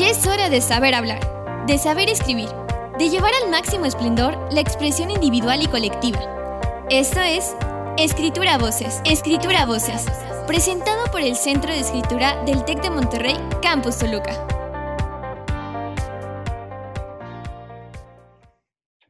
[0.00, 1.20] Ya es hora de saber hablar,
[1.66, 2.48] de saber escribir,
[2.98, 6.86] de llevar al máximo esplendor la expresión individual y colectiva.
[6.88, 7.54] Esto es
[7.98, 10.06] Escritura Voces, Escritura Voces,
[10.46, 14.32] presentado por el Centro de Escritura del TEC de Monterrey, Campus Toluca.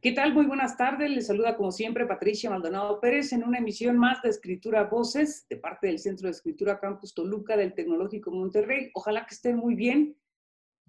[0.02, 0.34] ¿Qué tal?
[0.34, 1.09] Muy buenas tardes.
[1.09, 5.54] Les saluda como siempre Patricia Maldonado Pérez en una emisión más de Escritura Voces de
[5.54, 8.91] parte del Centro de Escritura Campus Toluca del Tecnológico Monterrey.
[8.95, 10.16] Ojalá que estén muy bien.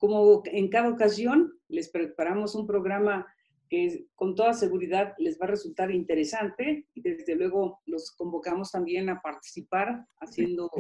[0.02, 3.28] Como en cada ocasión, les preparamos un programa
[3.70, 9.10] que con toda seguridad les va a resultar interesante y desde luego los convocamos también
[9.10, 10.72] a participar haciendo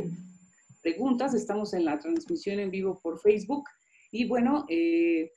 [0.81, 1.35] preguntas.
[1.35, 3.65] Estamos en la transmisión en vivo por Facebook
[4.09, 5.29] y bueno, eh,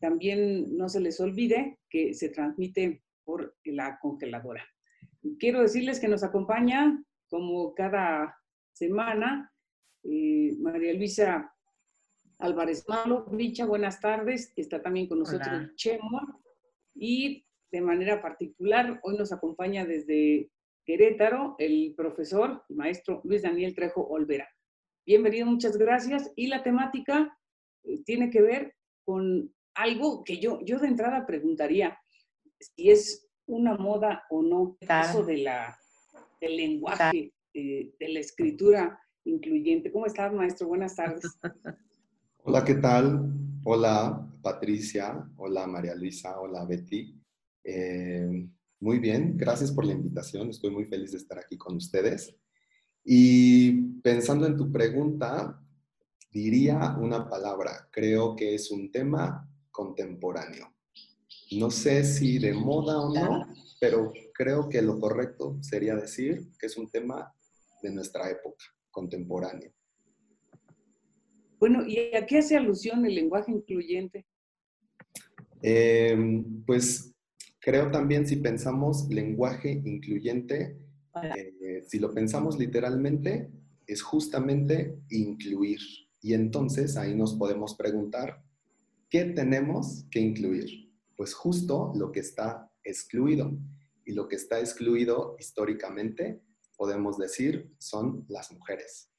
[0.00, 4.66] también no se les olvide que se transmite por la congeladora.
[5.38, 8.36] Quiero decirles que nos acompaña como cada
[8.74, 9.50] semana
[10.02, 11.50] eh, María Luisa
[12.40, 13.26] Álvarez Malo.
[13.30, 14.52] Richa, buenas tardes.
[14.56, 16.40] Está también con nosotros Chemo.
[16.94, 20.50] Y de manera particular, hoy nos acompaña desde
[20.84, 24.48] Querétaro el profesor, el maestro Luis Daniel Trejo Olvera.
[25.06, 26.32] Bienvenido, muchas gracias.
[26.34, 27.38] Y la temática
[27.84, 31.98] eh, tiene que ver con algo que yo, yo de entrada preguntaría
[32.58, 35.78] si es una moda o no, eso de la,
[36.40, 39.92] del lenguaje, eh, de la escritura incluyente.
[39.92, 40.68] ¿Cómo estás, maestro?
[40.68, 41.22] Buenas tardes.
[42.42, 43.34] Hola, ¿qué tal?
[43.64, 45.30] Hola, Patricia.
[45.36, 46.40] Hola, María Luisa.
[46.40, 47.14] Hola, Betty.
[47.62, 48.48] Eh,
[48.80, 50.48] muy bien, gracias por la invitación.
[50.48, 52.34] Estoy muy feliz de estar aquí con ustedes.
[53.04, 55.62] Y pensando en tu pregunta,
[56.32, 57.88] diría una palabra.
[57.92, 60.72] Creo que es un tema contemporáneo.
[61.52, 63.46] No sé si de moda o no,
[63.78, 67.34] pero creo que lo correcto sería decir que es un tema
[67.82, 69.74] de nuestra época, contemporáneo.
[71.60, 74.26] Bueno, ¿y a qué hace alusión el lenguaje incluyente?
[75.60, 77.14] Em, pues
[77.60, 80.78] creo también si pensamos lenguaje incluyente,
[81.22, 83.50] eh, si lo pensamos literalmente,
[83.86, 85.80] es justamente incluir.
[86.22, 88.42] Y entonces ahí nos podemos preguntar,
[89.10, 90.90] ¿qué tenemos que incluir?
[91.14, 93.52] Pues justo lo que está excluido.
[94.06, 96.40] Y lo que está excluido históricamente,
[96.76, 99.09] podemos decir, son las mujeres.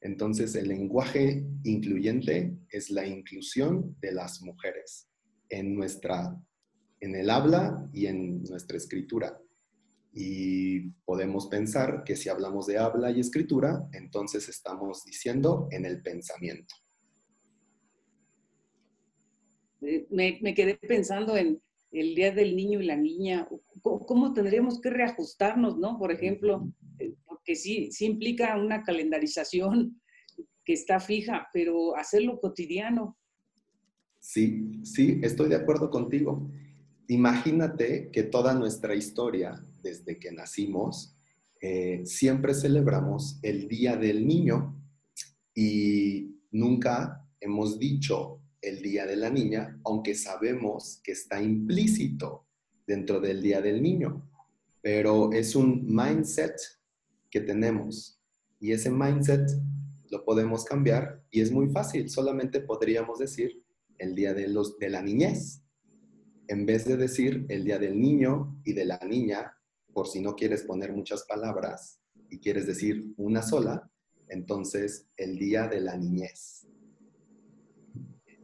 [0.00, 5.08] Entonces, el lenguaje incluyente es la inclusión de las mujeres
[5.48, 6.36] en nuestra,
[7.00, 9.40] en el habla y en nuestra escritura.
[10.12, 16.02] Y podemos pensar que si hablamos de habla y escritura, entonces estamos diciendo en el
[16.02, 16.74] pensamiento.
[19.80, 21.60] Eh, me, quedé pensando en
[21.92, 23.48] el Día del Niño y la Niña.
[23.82, 25.98] ¿Cómo, cómo tendríamos que reajustarnos, no?
[25.98, 26.72] Por ejemplo,
[27.48, 29.98] que sí, sí implica una calendarización
[30.66, 33.16] que está fija, pero hacerlo cotidiano.
[34.18, 36.46] Sí, sí, estoy de acuerdo contigo.
[37.06, 41.16] Imagínate que toda nuestra historia, desde que nacimos,
[41.62, 44.78] eh, siempre celebramos el Día del Niño
[45.54, 52.44] y nunca hemos dicho el Día de la Niña, aunque sabemos que está implícito
[52.86, 54.30] dentro del Día del Niño.
[54.82, 56.77] Pero es un mindset
[57.30, 58.20] que tenemos.
[58.60, 59.48] Y ese mindset
[60.10, 62.08] lo podemos cambiar y es muy fácil.
[62.08, 63.62] Solamente podríamos decir
[63.98, 65.62] el día de, los, de la niñez.
[66.48, 69.52] En vez de decir el día del niño y de la niña,
[69.92, 72.00] por si no quieres poner muchas palabras
[72.30, 73.90] y quieres decir una sola,
[74.28, 76.66] entonces el día de la niñez.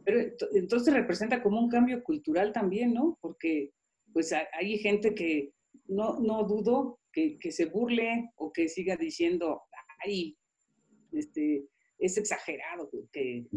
[0.03, 0.19] Pero
[0.53, 3.17] entonces representa como un cambio cultural también, ¿no?
[3.21, 3.73] Porque
[4.13, 5.53] pues hay gente que
[5.87, 9.61] no, no dudo que, se burle o que siga diciendo,
[10.03, 10.37] ay,
[11.11, 11.67] este,
[11.97, 13.47] es exagerado que,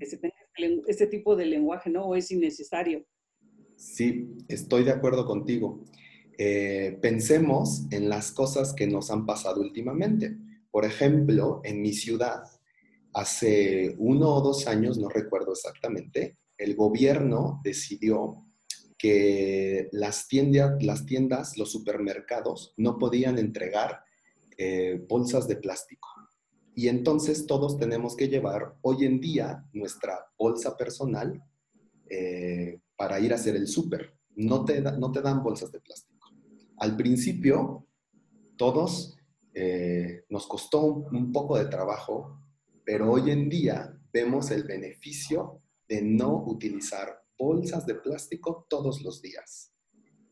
[0.00, 2.06] se tenga este, este tipo de lenguaje, ¿no?
[2.06, 3.04] O es innecesario.
[3.76, 5.84] Sí, estoy de acuerdo contigo.
[6.38, 10.36] Eh, pensemos en las cosas que nos han pasado últimamente.
[10.70, 12.42] Por ejemplo, en mi ciudad,
[13.12, 18.47] hace uno o dos años, no recuerdo exactamente, el gobierno decidió
[18.98, 24.02] que las tiendas, los supermercados no podían entregar
[24.56, 26.08] eh, bolsas de plástico.
[26.74, 31.42] Y entonces todos tenemos que llevar hoy en día nuestra bolsa personal
[32.10, 34.14] eh, para ir a hacer el súper.
[34.34, 36.28] No te, no te dan bolsas de plástico.
[36.78, 37.86] Al principio,
[38.56, 39.16] todos
[39.54, 42.40] eh, nos costó un poco de trabajo,
[42.84, 49.22] pero hoy en día vemos el beneficio de no utilizar bolsas de plástico todos los
[49.22, 49.72] días.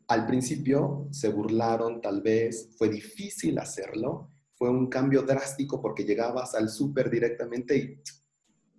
[0.08, 6.55] Al principio se burlaron tal vez, fue difícil hacerlo, fue un cambio drástico porque llegabas
[6.55, 8.03] al súper directamente y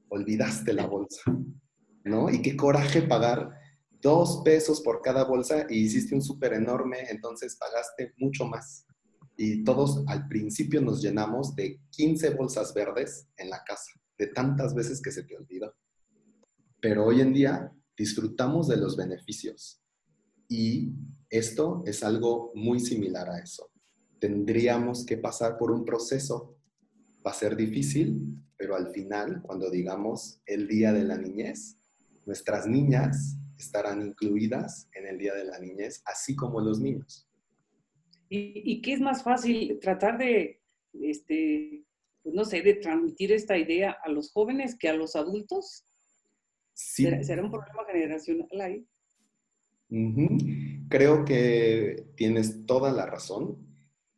[0.09, 1.21] olvidaste la bolsa.
[2.07, 2.29] ¿no?
[2.29, 3.51] Y qué coraje pagar
[4.01, 8.85] dos pesos por cada bolsa y hiciste un súper enorme, entonces pagaste mucho más.
[9.35, 14.73] Y todos al principio nos llenamos de 15 bolsas verdes en la casa, de tantas
[14.73, 15.73] veces que se te olvidó.
[16.79, 19.81] Pero hoy en día disfrutamos de los beneficios.
[20.47, 20.93] Y
[21.29, 23.71] esto es algo muy similar a eso.
[24.19, 26.57] Tendríamos que pasar por un proceso.
[27.25, 31.77] Va a ser difícil, pero al final, cuando digamos el Día de la Niñez,
[32.25, 37.27] nuestras niñas estarán incluidas en el Día de la Niñez, así como los niños.
[38.29, 39.79] ¿Y, qué es más fácil?
[39.79, 40.61] Tratar de,
[40.93, 41.85] este,
[42.23, 45.85] pues no sé, de transmitir esta idea a los jóvenes que a los adultos.
[46.77, 48.87] ¿Será, un problema generacional ahí?
[50.89, 53.57] Creo que tienes toda la razón.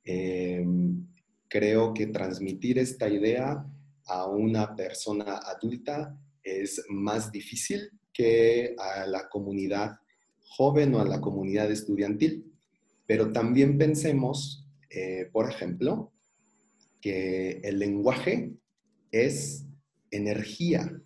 [0.03, 1.07] Em,
[1.47, 3.65] creo que transmitir esta idea
[4.07, 9.97] a una persona adulta es más difícil que a la comunidad
[10.41, 12.51] joven o a la comunidad estudiantil.
[13.05, 16.11] Pero también pensemos, eh, por ejemplo,
[16.99, 18.51] que el lenguaje
[19.11, 19.65] es
[20.11, 21.01] energía.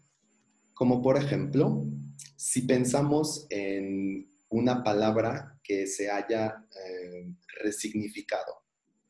[0.74, 1.86] Como por ejemplo,
[2.36, 7.34] si pensamos en una palabra que se haya eh,
[7.64, 8.64] resignificado.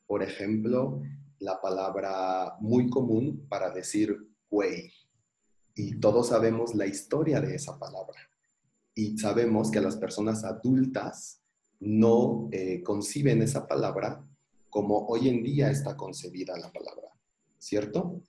[0.06, 1.02] Por ejemplo,
[1.38, 4.16] la palabra muy común para decir
[4.48, 4.92] güey.
[5.74, 8.18] Y todos sabemos la historia de esa palabra.
[8.94, 11.40] Y sabemos que las personas adultas
[11.80, 14.24] no eh, conciben esa palabra
[14.70, 17.08] como hoy en día está concebida la palabra,
[17.58, 18.22] ¿cierto?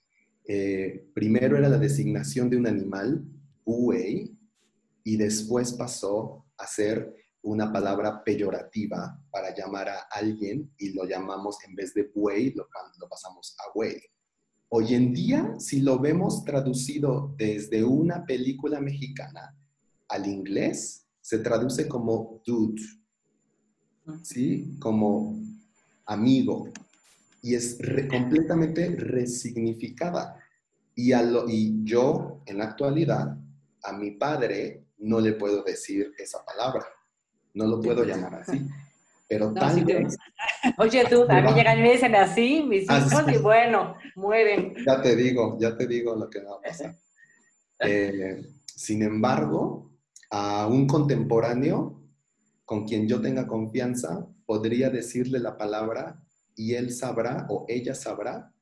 [0.47, 3.25] Eh, primero era la designación de un animal,
[3.65, 4.37] buey,
[5.03, 11.57] y después pasó a ser una palabra peyorativa para llamar a alguien y lo llamamos
[11.67, 12.67] en vez de buey, lo,
[12.99, 14.01] lo pasamos a güey.
[14.69, 19.55] Hoy en día, si lo vemos traducido desde una película mexicana
[20.07, 22.81] al inglés, se traduce como dude,
[24.23, 24.77] ¿sí?
[24.79, 25.39] Como
[26.05, 26.69] amigo.
[27.45, 27.77] Y es
[28.09, 30.35] completamente resignificada.
[30.95, 33.37] Y, a y yo, en la actualidad,
[33.83, 36.83] a mi padre no le puedo decir esa palabra.
[37.53, 38.67] No lo puedo llamar así.
[39.27, 40.17] Pero tal vez...
[40.79, 44.73] Oye, tú, a mí llegan y me dicen así, mis ah, hijos, y bueno, mueren.
[44.83, 46.97] Ya te digo, ya te digo lo que va a pasar.
[47.81, 49.91] Eh, sin embargo,
[50.31, 52.01] a un contemporáneo
[52.63, 56.24] con quien yo tenga confianza, podría decirle la palabra
[56.55, 58.53] y él sabrá o ella sabrá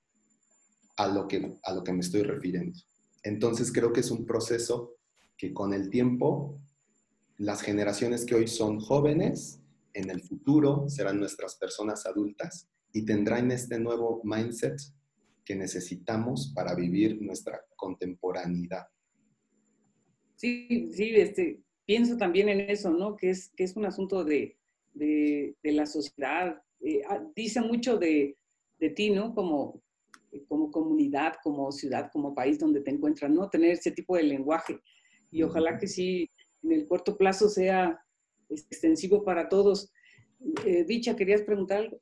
[0.97, 2.79] a lo que, a lo que me estoy refiriendo.
[3.23, 4.97] Entonces creo que es un proceso
[5.37, 6.59] que con el tiempo
[7.37, 9.59] las generaciones que hoy son jóvenes,
[9.93, 14.79] en el futuro serán nuestras personas adultas y tendrán este nuevo mindset
[15.43, 18.87] que necesitamos para vivir nuestra contemporaneidad.
[20.35, 23.15] Sí, sí, este, pienso también en eso, ¿no?
[23.15, 24.57] Que es, que es un asunto de,
[24.93, 26.61] de, la sociedad.
[26.83, 28.37] Eh, ah, dice mucho de,
[28.79, 29.33] de, ti, ¿no?
[29.33, 29.81] Como,
[30.47, 33.49] como comunidad, como ciudad, como país donde te encuentras, ¿no?
[33.49, 34.79] Tener ese tipo de lenguaje.
[35.31, 36.29] Y ojalá que sí,
[36.61, 37.99] en el corto plazo sea
[38.49, 39.91] extensivo para todos.
[40.65, 41.99] Eh, Dicha, ¿querías preguntar algo?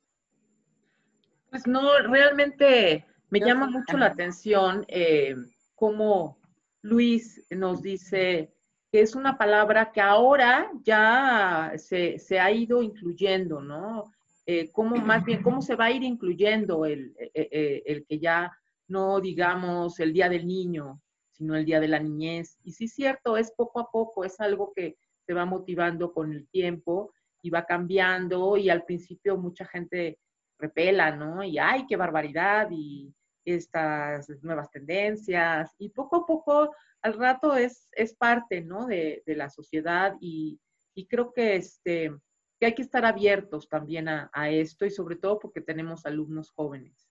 [1.50, 5.34] Pues no, realmente me llama mucho la atención eh,
[5.74, 6.38] cómo
[6.82, 8.52] Luis nos dice
[8.90, 14.12] que es una palabra que ahora ya se, ha ido incluyendo, ¿no?
[14.46, 18.18] Eh, ¿Cómo más bien, cómo se va a ir incluyendo el, eh, eh, el, que
[18.18, 18.52] ya
[18.88, 22.58] no digamos el Día del Niño, sino el Día de la Niñez?
[22.64, 24.96] Y sí cierto, es poco a poco, es algo que
[25.26, 30.18] se va motivando con el tiempo y va cambiando y al principio mucha gente
[30.58, 31.42] repela, ¿no?
[31.44, 33.12] Y ay, qué barbaridad y
[33.44, 36.70] estas nuevas tendencias y poco a poco
[37.02, 38.86] al rato es, es parte, ¿no?
[38.86, 40.60] De, la sociedad y,
[41.08, 42.12] creo que, este,
[42.62, 47.10] que hay que estar abiertos también a, esto y sobre todo porque tenemos alumnos jóvenes.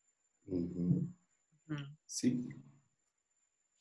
[2.06, 2.48] Sí.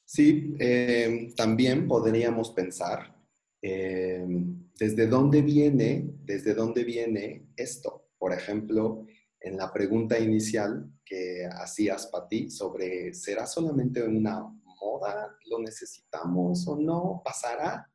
[0.04, 3.16] Sí, em, también podríamos pensar
[3.62, 8.08] em, desde dónde viene, desde dónde viene esto.
[8.18, 9.06] Por ejemplo,
[9.38, 16.66] en la pregunta inicial que hacías, para ti sobre ¿será solamente una moda, lo necesitamos
[16.66, 17.88] o no, pasará.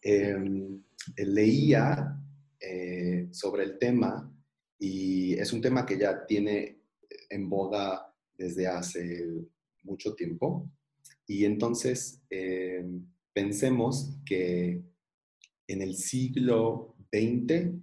[0.00, 0.80] Em,
[1.16, 2.14] leía
[2.60, 4.32] eh, sobre el tema
[4.78, 6.82] y es un tema que ya tiene
[7.30, 9.26] en boga desde hace
[9.82, 10.70] mucho tiempo.
[11.26, 14.82] Y entonces em, pensemos que
[15.66, 17.74] en el siglo XX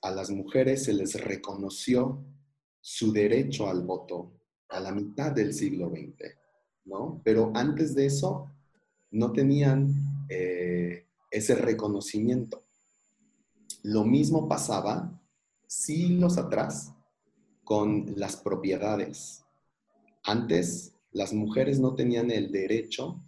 [0.00, 2.24] a las mujeres se les reconoció
[2.80, 4.32] su derecho al voto
[4.68, 6.36] a la mitad del siglo XX,
[6.84, 7.20] ¿no?
[7.24, 8.50] Pero antes de eso
[9.10, 9.94] no tenían
[10.28, 12.63] eh, ese reconocimiento.
[13.84, 15.12] Lo mismo pasaba
[15.66, 16.94] siglos atrás
[17.64, 19.44] con las propiedades.
[20.22, 23.22] Antes, las mujeres no tenían el derecho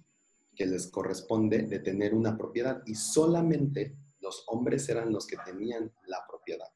[0.54, 5.92] que les corresponde de tener una propiedad y solamente los hombres eran los que tenían
[6.06, 6.68] la propiedad.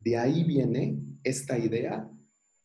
[0.00, 2.10] De ahí viene esta idea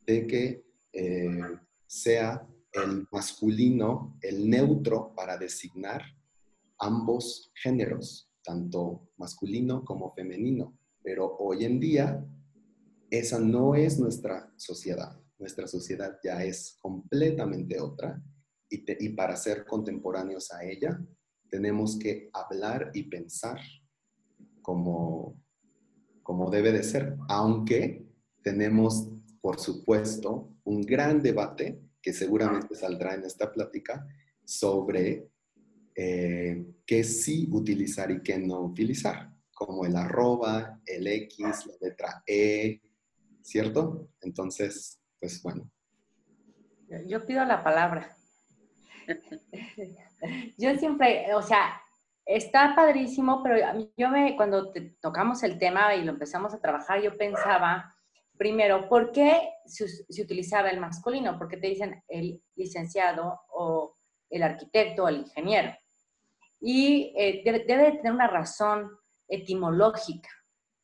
[0.08, 1.40] de que eh,
[1.86, 6.02] sea el masculino, el neutro para designar
[6.80, 10.78] ambos géneros, tanto masculino como femenino.
[11.04, 12.26] Pero hoy en día
[13.10, 15.20] esa no es nuestra sociedad.
[15.38, 18.24] Nuestra sociedad ya es completamente otra
[18.70, 21.00] y, para ser contemporáneos a ella
[21.50, 23.60] tenemos que hablar y pensar
[24.62, 25.38] como,
[26.24, 28.08] como debe de ser, aunque
[28.42, 29.10] tenemos,
[29.42, 34.08] por supuesto, un gran debate que seguramente saldrá en esta plática
[34.46, 35.31] sobre
[36.04, 42.24] eh, qué sí utilizar y qué no utilizar, como el arroba, el X, la letra
[42.26, 42.82] E,
[43.44, 44.10] ¿cierto?
[44.22, 45.70] Entonces, pues bueno.
[47.06, 48.18] Yo pido la palabra.
[50.58, 51.80] Yo siempre, o sea,
[52.26, 53.56] está padrísimo, pero
[53.96, 57.96] yo me, cuando tocamos el tema y lo empezamos a trabajar, yo pensaba,
[58.38, 59.86] primero, ¿por qué se,
[60.24, 61.38] utilizaba el masculino?
[61.38, 63.96] Porque te dicen el licenciado o
[64.32, 65.76] el arquitecto o el ingeniero.
[66.62, 68.92] Y eh, debe, tener una razón
[69.28, 70.30] etimológica,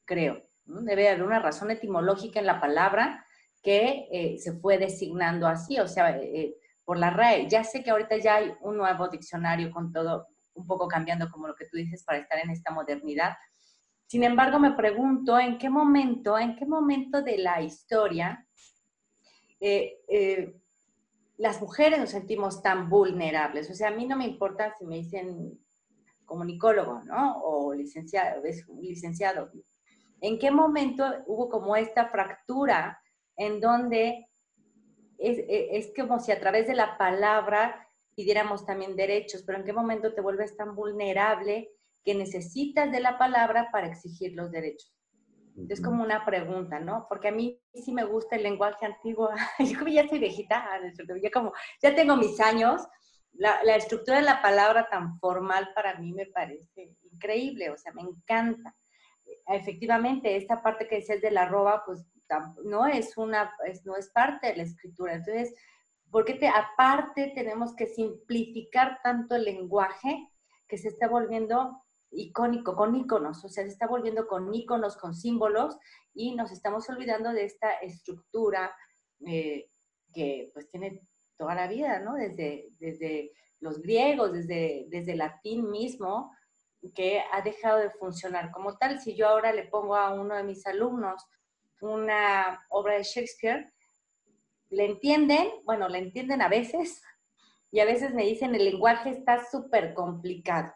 [0.05, 0.41] creo.
[0.65, 3.25] Debe haber una razón etimológica en la palabra
[3.61, 7.47] que eh, se fue designando así, o sea, eh, por la RAE.
[7.47, 11.47] Ya sé que ahorita ya hay un nuevo diccionario con todo un poco cambiando como
[11.47, 13.35] lo que tú dices para estar en esta modernidad.
[14.07, 18.47] Sin embargo, me pregunto en qué momento, en qué momento de la historia
[19.59, 20.55] eh,
[21.37, 23.69] las mujeres nos sentimos tan vulnerables.
[23.69, 25.59] O sea, a mí no me importa si me dicen
[26.27, 27.41] comunicólogo, ¿no?
[27.41, 29.49] O licenciado, es un licenciado.
[30.21, 33.01] ¿En qué momento hubo como esta fractura
[33.35, 34.27] en donde
[35.17, 39.73] es, es, como si a través de la palabra pidiéramos también derechos, pero en qué
[39.73, 41.71] momento te vuelves tan vulnerable
[42.03, 44.93] que necesitas de la palabra para exigir los derechos?
[45.69, 47.07] Es como una pregunta, ¿no?
[47.09, 49.29] Porque a mí sí me gusta el lenguaje antiguo.
[49.59, 50.63] Yo como ya soy viejita,
[51.19, 52.83] ya, como, ya tengo mis años.
[53.37, 58.01] La, estructura de la palabra tan formal para mí me parece increíble, o sea, me
[58.01, 58.75] encanta
[59.47, 62.05] efectivamente, esta parte que decías de la arroba, pues
[62.63, 63.53] no es una,
[63.85, 65.13] no es parte de la escritura.
[65.13, 65.53] Entonces,
[66.11, 70.29] ¿por qué te, aparte tenemos que simplificar tanto el lenguaje
[70.67, 75.13] que se está volviendo icónico, con iconos, o sea, se está volviendo con iconos, con
[75.13, 75.77] símbolos,
[76.13, 78.73] y nos estamos olvidando de esta estructura
[79.25, 79.69] eh,
[80.13, 81.01] que pues tiene
[81.37, 82.15] toda la vida, ¿no?
[82.15, 86.31] Desde, desde los griegos, desde, desde el latín mismo,
[86.95, 88.99] que ha dejado de funcionar como tal.
[88.99, 91.25] Si yo ahora le pongo a uno de mis alumnos
[91.81, 93.71] una obra de Shakespeare,
[94.69, 97.01] le entienden, bueno, le entienden a veces,
[97.71, 100.73] y a veces me dicen el lenguaje está súper complicado.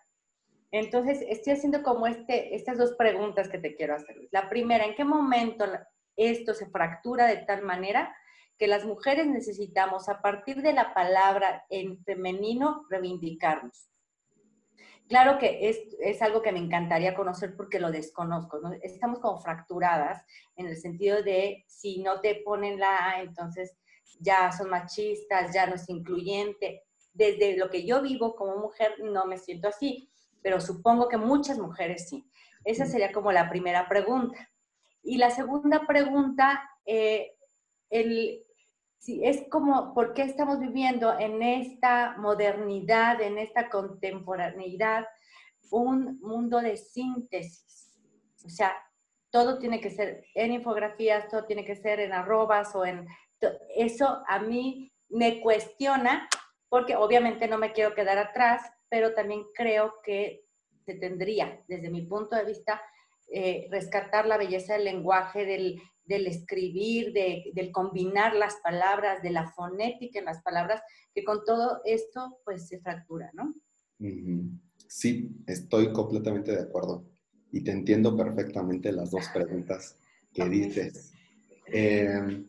[0.71, 4.15] Entonces, estoy haciendo como este, estas dos preguntas que te quiero hacer.
[4.31, 5.65] La primera, ¿en qué momento
[6.15, 8.15] esto se fractura de tal manera
[8.57, 13.89] que las mujeres necesitamos, a partir de la palabra en femenino, reivindicarnos?
[15.07, 18.61] Claro que es, es, algo que me encantaría conocer porque lo desconozco.
[18.81, 20.23] Estamos como fracturadas
[20.55, 23.75] en el sentido de si no te ponen la A, entonces
[24.21, 26.83] ya son machistas, ya no es incluyente.
[27.13, 30.09] Desde lo que yo vivo como mujer no me siento así,
[30.41, 32.25] pero supongo que muchas mujeres sí.
[32.63, 34.49] Esa sería como la primera pregunta.
[35.03, 37.33] Y la segunda pregunta, eh,
[37.91, 38.43] el,
[39.01, 45.07] Sí, es como, ¿por qué estamos viviendo en esta modernidad, en esta contemporaneidad,
[45.71, 47.99] un mundo de síntesis?
[48.45, 48.75] O sea,
[49.31, 53.07] todo tiene que ser en infografías, todo tiene que ser en arrobas o en...
[53.75, 56.29] Eso a mí me cuestiona
[56.69, 60.45] porque obviamente no me quiero quedar atrás, pero también creo que
[60.85, 62.79] se tendría, desde mi punto de vista,
[63.33, 65.81] eh, rescatar la belleza del lenguaje, del,
[66.11, 70.81] del escribir, de, del combinar las palabras, de la fonética en las palabras,
[71.13, 73.55] que con todo esto pues se fractura, ¿no?
[74.87, 77.05] Sí, estoy completamente de acuerdo
[77.51, 79.95] y te entiendo perfectamente las dos preguntas
[80.33, 81.13] que dices.
[81.67, 82.47] Em,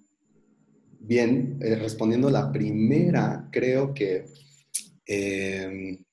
[0.98, 4.24] bien, eh, respondiendo la primera, creo que
[5.06, 6.04] em,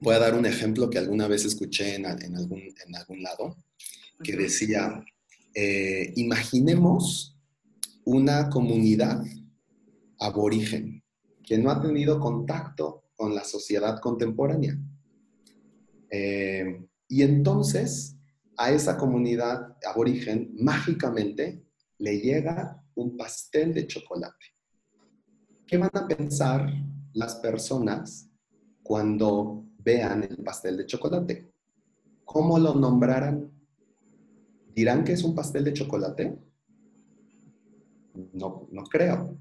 [0.00, 3.56] voy a dar un ejemplo que alguna vez escuché en, algún, en algún lado,
[4.22, 5.04] que decía,
[5.54, 7.38] eh, imaginemos
[8.04, 9.24] una comunidad
[10.18, 11.02] aborigen
[11.42, 14.76] que no ha tenido contacto con la sociedad contemporánea.
[16.10, 18.16] Eh, y entonces
[18.56, 21.64] a esa comunidad aborigen mágicamente
[21.98, 24.46] le llega un pastel de chocolate.
[25.66, 26.68] ¿Qué van a pensar
[27.12, 28.28] las personas
[28.82, 31.52] cuando vean el pastel de chocolate?
[32.24, 33.53] ¿Cómo lo nombrarán?
[34.74, 36.36] ¿Dirán que es un pastel de chocolate?
[38.32, 39.38] No, no creo.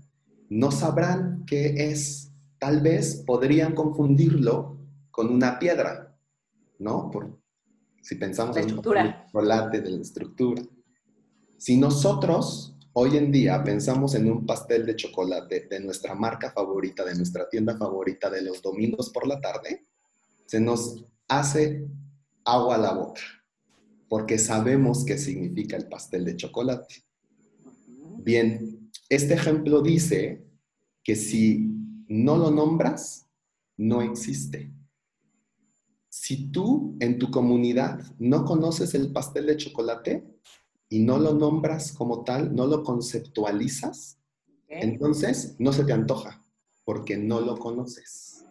[0.49, 2.31] No sabrán qué es.
[2.59, 4.77] Tal vez podrían confundirlo
[5.11, 6.17] con una piedra,
[6.79, 7.09] ¿no?
[7.11, 7.39] Por,
[8.01, 10.61] si pensamos en un chocolate de la estructura.
[11.57, 17.03] Si nosotros hoy en día pensamos en un pastel de chocolate de nuestra marca favorita,
[17.03, 19.83] de nuestra tienda favorita de los domingos por la tarde,
[20.45, 21.87] se nos hace
[22.45, 23.21] agua a la boca,
[24.13, 27.03] porque sabemos qué significa el pastel de chocolate.
[28.19, 30.45] Bien, este ejemplo dice
[31.03, 31.71] que si
[32.07, 33.27] no lo nombras,
[33.75, 34.71] no existe.
[36.09, 40.23] Si tú en tu comunidad no conoces el pastel de chocolate
[40.89, 44.19] y no lo nombras como tal, no lo conceptualizas,
[44.67, 46.39] entonces no se te antoja
[46.85, 48.45] porque no lo conoces.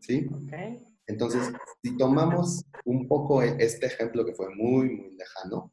[0.00, 0.26] ¿Sí?
[1.06, 5.72] Entonces, si tomamos un poco e, este ejemplo que fue muy, muy lejano,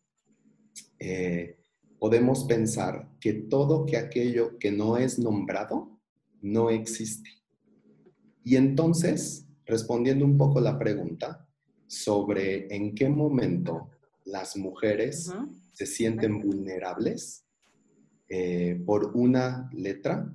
[1.00, 1.58] eh,
[2.00, 6.00] podemos pensar que todo que aquello que no es nombrado
[6.42, 7.30] no existe.
[8.44, 11.48] Y entonces, respondiendo un poco la pregunta
[11.88, 13.90] sobre en qué momento
[14.26, 15.32] las mujeres
[15.74, 17.46] se sienten vulnerables
[18.30, 20.34] eh, por una letra,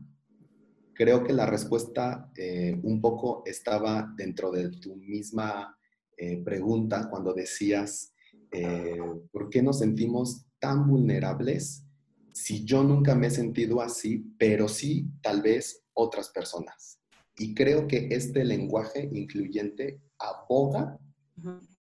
[0.96, 5.76] creo que la respuesta eh, un poco estaba dentro de tu misma
[6.16, 8.12] eh, pregunta cuando decías,
[9.32, 11.84] ¿por qué nos sentimos tan vulnerables
[12.32, 16.98] si yo nunca me he sentido así, pero sí tal vez otras personas?
[17.38, 20.98] Y creo que este lenguaje incluyente aboga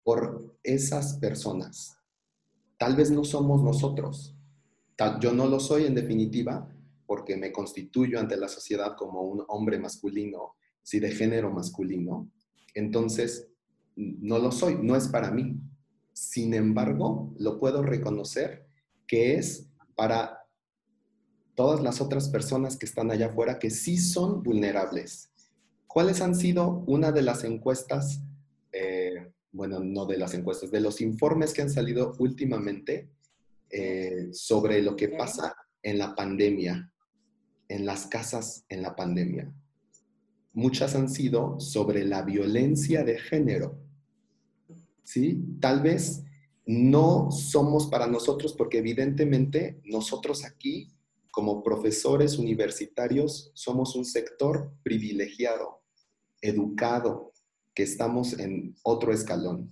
[0.02, 1.96] por esas personas.
[2.76, 4.34] Tal vez no somos nosotros.
[5.20, 6.68] Yo no lo soy en definitiva
[7.06, 12.30] porque me constituyo ante la sociedad como un hombre masculino, si de género masculino.
[12.74, 13.48] Entonces,
[13.96, 15.60] no lo soy, no es para mí.
[16.12, 18.66] Sin embargo, lo puedo reconocer
[19.06, 20.40] que es para
[21.54, 25.30] todas las otras personas que están allá afuera que sí son vulnerables,
[25.94, 28.20] ¿Cuáles han sido una de las encuestas,
[28.72, 33.10] eh, bueno, no de las encuestas, de los informes que han salido últimamente
[33.70, 36.92] eh, sobre lo que pasa en la pandemia,
[37.68, 39.52] en las casas en la pandemia?
[40.52, 43.78] Muchas han sido sobre la violencia de género.
[45.02, 45.42] ¿Sí?
[45.60, 46.22] Tal vez
[46.66, 50.94] no somos para nosotros porque evidentemente nosotros aquí
[51.30, 55.84] como profesores universitarios somos un sector privilegiado
[56.44, 57.32] educado,
[57.74, 59.70] que estamos en otro escalón.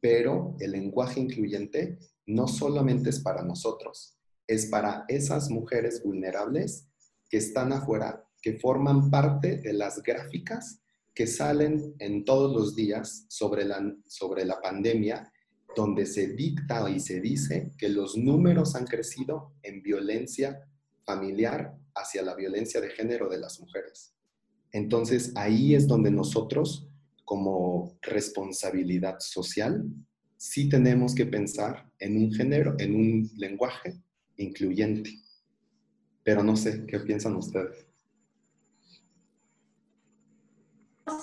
[0.00, 6.88] Pero el lenguaje incluyente no solamente es para nosotros, es para esas mujeres vulnerables
[7.28, 10.80] que están afuera, que forman parte de las gráficas
[11.14, 15.32] que salen en todos los días sobre la, sobre la pandemia,
[15.76, 20.60] donde se dicta y se dice que los números han crecido en violencia
[21.04, 24.14] familiar hacia la violencia de género de las mujeres.
[24.72, 26.88] Entonces ahí es donde nosotros,
[27.24, 29.84] como responsabilidad social,
[30.36, 33.94] sí tenemos que pensar en un género, en un lenguaje
[34.36, 35.10] incluyente.
[36.24, 37.86] Pero no sé, ¿qué piensan ustedes?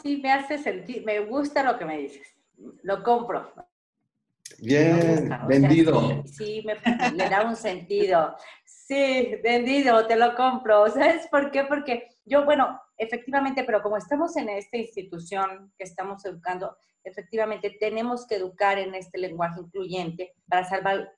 [0.04, 2.28] Sí, me hace sentir, me gusta lo que me dices,
[2.84, 3.52] lo compro.
[4.60, 6.24] Bien, vendido.
[6.26, 6.76] sí, me,
[7.14, 8.36] le da un sentido.
[8.64, 10.88] Sí, vendido, te lo compro.
[10.90, 11.64] ¿Sabes por qué?
[11.64, 18.28] Porque yo, bueno, efectivamente, pero como estamos en esta institución que estamos educando, efectivamente tenemos
[18.28, 20.68] que educar en este lenguaje incluyente para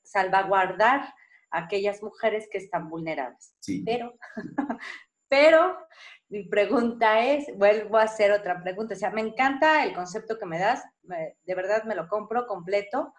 [0.04, 1.14] salvaguardar
[1.54, 3.56] a aquellas mujeres que están vulnerables.
[3.60, 3.84] Sí.
[3.86, 4.14] Pero,
[5.30, 5.78] pero
[6.30, 10.46] mi pregunta es, vuelvo a hacer otra pregunta, o sea, me encanta el concepto que
[10.46, 13.14] me das, de verdad me lo compro completo,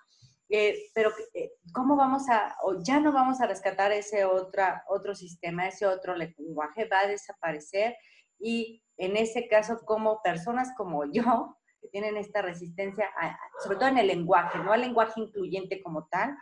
[0.50, 5.14] eh, pero eh, ¿cómo vamos a, o ya no vamos a rescatar ese otra, otro
[5.14, 7.96] sistema, ese otro lenguaje, va a desaparecer?
[8.38, 13.10] y en ese caso como personas como yo, que tienen esta resistencia,
[13.62, 16.36] sobre todo en el lenguaje, no al lenguaje incluyente como tal,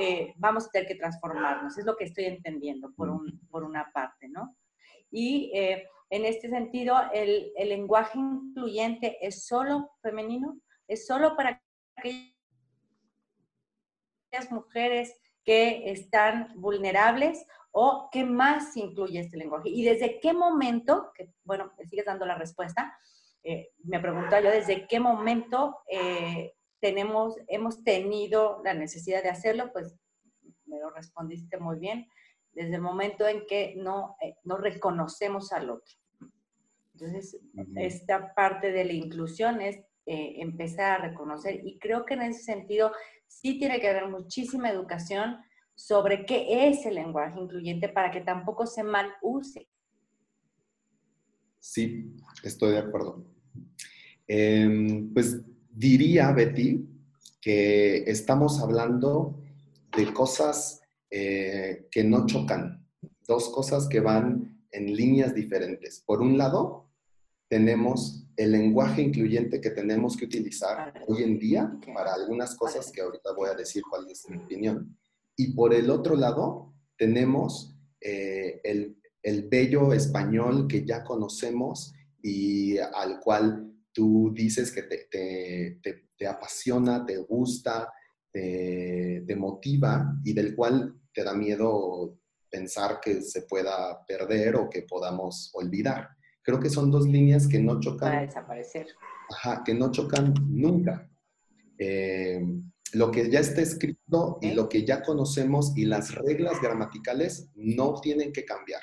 [0.00, 3.10] eh, vamos a tener que transformarnos, es lo que estoy entendiendo por,
[3.62, 4.56] una parte, ¿no?
[5.10, 10.58] Y eh, en este sentido, el, el, lenguaje incluyente es solo femenino,
[10.88, 11.62] es solo para
[11.96, 12.32] aquellas
[14.50, 21.28] mujeres que están vulnerables o qué más incluye este lenguaje y desde qué momento, que
[21.44, 22.96] bueno, sigues dando la respuesta,
[23.42, 29.72] eh, me preguntaba yo desde qué momento eh, tenemos, hemos tenido la necesidad de hacerlo,
[29.72, 29.94] pues
[30.66, 32.06] me lo respondiste muy bien,
[32.52, 35.94] desde el momento en que no, eh, no reconocemos al otro.
[36.94, 37.40] Entonces,
[37.76, 42.90] esta parte de la inclusión es empezar a reconocer y creo que en ese sentido
[43.26, 45.38] sí tiene que haber muchísima educación
[45.74, 49.68] sobre qué es el lenguaje incluyente para que tampoco se mal use.
[51.58, 53.24] Sí, estoy de acuerdo.
[54.26, 56.86] Em, pues diría, Betty,
[57.40, 59.42] que estamos hablando
[59.96, 62.86] de cosas eh, que no chocan,
[63.26, 66.02] dos cosas que van en líneas diferentes.
[66.04, 66.90] Por un lado,
[67.48, 73.00] tenemos el lenguaje incluyente que tenemos que utilizar hoy en día para algunas cosas que
[73.00, 74.96] ahorita voy a decir cuál es mi opinión.
[75.36, 82.78] Y por el otro lado, tenemos eh, el el bello español que ya conocemos y
[82.78, 87.92] al cual tú dices que te, apasiona, te gusta,
[88.32, 92.18] te, motiva y del cual te da miedo
[92.50, 96.08] pensar que se pueda perder o que podamos olvidar.
[96.42, 98.10] Creo que son dos líneas que no chocan.
[98.10, 98.88] Para desaparecer.
[99.30, 101.08] Ajá, que no chocan nunca.
[101.78, 102.40] Eh,
[102.92, 108.00] lo que ya está escrito y lo que ya conocemos y las reglas gramaticales no
[108.00, 108.82] tienen que cambiar.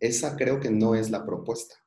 [0.00, 1.83] Esa creo que no es la propuesta.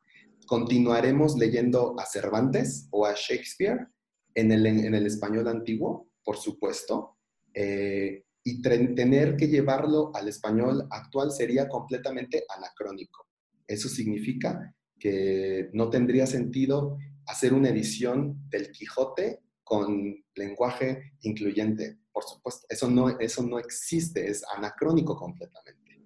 [0.47, 3.87] Continuaremos leyendo a Cervantes o a Shakespeare
[4.33, 7.17] en el, en el español antiguo, por supuesto,
[7.53, 13.27] eh, y tener que llevarlo al español actual sería completamente anacrónico.
[13.67, 21.99] Eso significa que no tendría sentido hacer una edición del Quijote con lenguaje incluyente.
[22.13, 26.01] Por supuesto, eso no, eso no existe, es anacrónico completamente.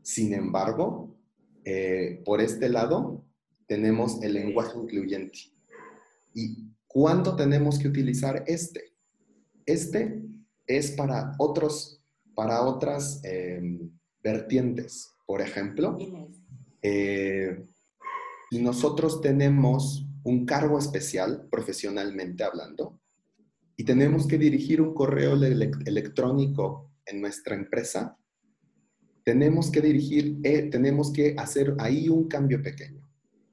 [0.00, 1.14] Sin embargo,
[1.62, 3.26] eh, por este lado,
[3.70, 5.38] tenemos el lenguaje incluyente.
[6.34, 8.96] ¿Y cuándo tenemos que utilizar este?
[9.64, 10.24] Este
[10.66, 12.02] es para, otros,
[12.34, 13.92] para otras em,
[14.24, 15.14] vertientes.
[15.24, 15.96] Por ejemplo,
[16.82, 17.64] eh,
[18.50, 22.98] nosotros tenemos un cargo especial, profesionalmente hablando,
[23.76, 28.18] y tenemos que dirigir un correo electrónico en nuestra empresa,
[29.22, 32.99] tenemos que dirigir, eh, tenemos que hacer ahí un cambio pequeño.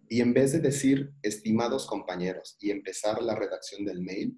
[0.09, 4.37] Y en vez de decir estimados compañeros y empezar la redacción del mail,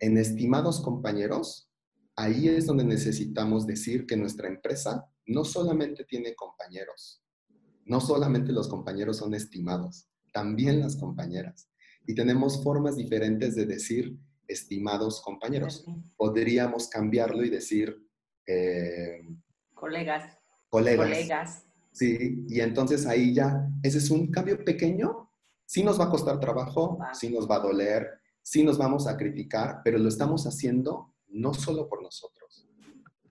[0.00, 1.70] en estimados compañeros,
[2.16, 7.22] ahí es donde necesitamos decir que nuestra empresa no solamente tiene compañeros,
[7.84, 11.70] no solamente los compañeros son estimados, también las compañeras.
[12.06, 15.84] Y tenemos formas diferentes de decir estimados compañeros.
[16.16, 17.96] Podríamos cambiarlo y decir...
[18.46, 19.22] Eh,
[19.74, 20.38] colegas
[20.74, 21.63] colegas.
[21.94, 25.30] Sí, y entonces ahí ya, ese es un cambio pequeño,
[25.64, 28.08] sí nos va a costar trabajo, sí nos va a doler,
[28.42, 32.68] sí nos vamos a criticar, pero lo estamos haciendo no solo por nosotros,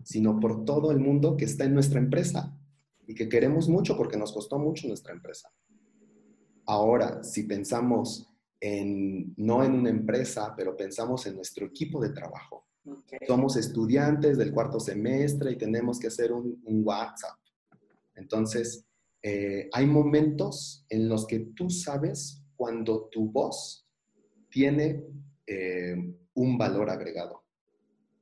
[0.03, 2.57] sino por todo el mundo que está en nuestra empresa
[3.05, 5.49] y que queremos mucho porque nos costó mucho nuestra empresa.
[6.65, 8.29] Ahora, si pensamos
[8.61, 12.65] en, no en una empresa, pero pensamos en nuestro equipo de trabajo,
[13.27, 17.37] somos estudiantes del cuarto semestre y tenemos que hacer un, WhatsApp.
[18.15, 18.85] Entonces,
[19.21, 23.87] eh, hay momentos en los que tú sabes cuando tu voz
[24.49, 25.03] tiene
[25.47, 25.95] eh,
[26.33, 27.43] un valor agregado.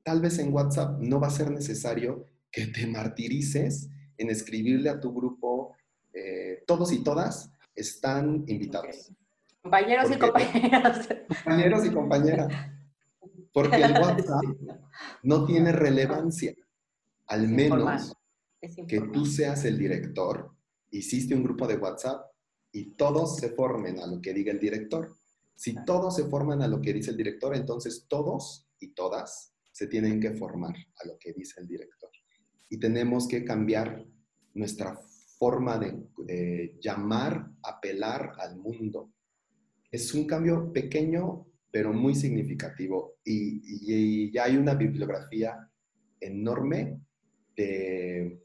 [0.04, 4.99] Tal vez en WhatsApp no va a ser necesario que te martirices en escribirle a
[4.99, 5.75] tu grupo,
[6.13, 9.12] eh, todos y todas están invitados.
[9.62, 11.10] Compañeros y compañeras.
[11.43, 12.54] Compañeros y compañeras.
[13.54, 14.43] Porque el WhatsApp
[15.23, 16.54] no tiene relevancia,
[17.27, 18.15] al menos
[18.88, 20.56] que tú seas el director,
[20.91, 22.26] hiciste un grupo de WhatsApp
[22.71, 25.15] y todos se formen a lo que diga el director.
[25.56, 29.88] Si todos se forman a lo que dice el director, entonces todos y todas se
[29.88, 32.10] tienen que formar a lo que dice el director.
[32.69, 34.06] Y tenemos que cambiar
[34.54, 35.00] nuestra
[35.38, 39.13] forma de, de llamar, apelar al mundo.
[39.91, 43.15] Es un cambio pequeño pero muy significativo.
[43.24, 45.69] Y, ya hay una bibliografía
[46.19, 47.00] enorme
[47.56, 48.39] de,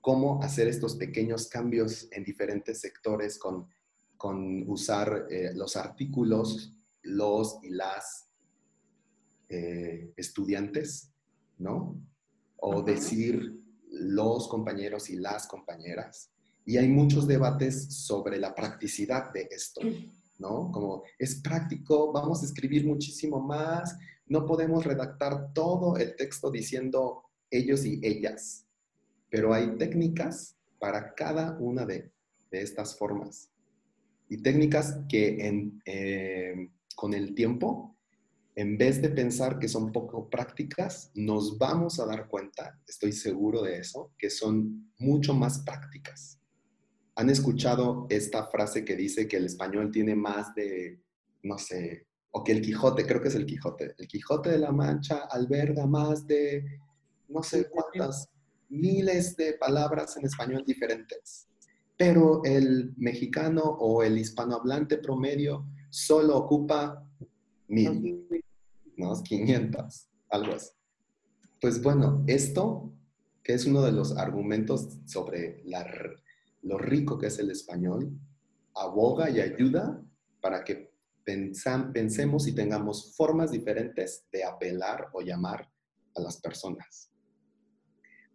[0.00, 3.68] cómo hacer estos pequeños cambios en diferentes sectores con,
[4.16, 8.28] con usar eh, los artículos, los y las
[9.48, 11.12] eh, estudiantes,
[11.58, 12.00] ¿no?
[12.56, 16.30] O decir los compañeros y las compañeras.
[16.64, 19.80] Y hay muchos debates sobre la practicidad de esto.
[20.38, 20.70] ¿no?
[20.70, 27.22] Como es práctico, vamos a escribir muchísimo más, no podemos redactar todo el texto diciendo
[27.50, 28.65] ellos y ellas,
[29.30, 32.10] pero hay técnicas para cada una de,
[32.50, 33.50] estas formas.
[34.30, 37.96] Y técnicas que eh, con el tiempo,
[38.54, 43.60] en vez de pensar que son poco prácticas, nos vamos a dar cuenta, estoy seguro
[43.62, 46.40] de eso, que son mucho más prácticas.
[47.16, 50.98] ¿Han escuchado esta frase que dice que el español tiene más de,
[51.42, 54.72] no sé, o que el Quijote, creo que es el Quijote, el Quijote de la
[54.72, 56.80] Mancha alberga más de
[57.28, 58.30] no sé cuántas
[58.68, 61.48] miles de palabras en español diferentes,
[61.96, 67.08] pero el mexicano o el hispanohablante promedio solo ocupa
[67.68, 68.26] mil,
[68.96, 69.22] ¿no?
[69.22, 70.70] 500, algo así.
[71.60, 72.92] Pues bueno, esto,
[73.42, 75.62] que es uno de los argumentos sobre
[76.62, 78.12] lo rico que es el español,
[78.74, 80.02] aboga y ayuda
[80.40, 80.92] para que
[81.24, 85.68] pensemos y tengamos formas diferentes de apelar o llamar
[86.14, 87.10] a las personas.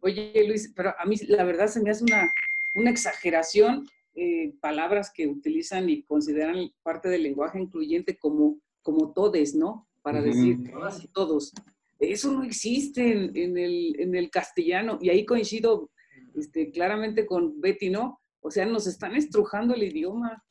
[0.01, 2.33] Oye, Luis, pero a mí la verdad se me hace una,
[2.75, 9.55] una exageración eh, palabras que utilizan y consideran parte del lenguaje incluyente como, como todes,
[9.55, 9.87] ¿no?
[10.01, 11.53] Para decir todas y todos.
[11.99, 15.91] Eso no existe en, el, en, el, castellano y ahí coincido
[16.35, 18.19] este, claramente con Betty, ¿no?
[18.41, 20.43] O sea, nos están estrujando el idioma.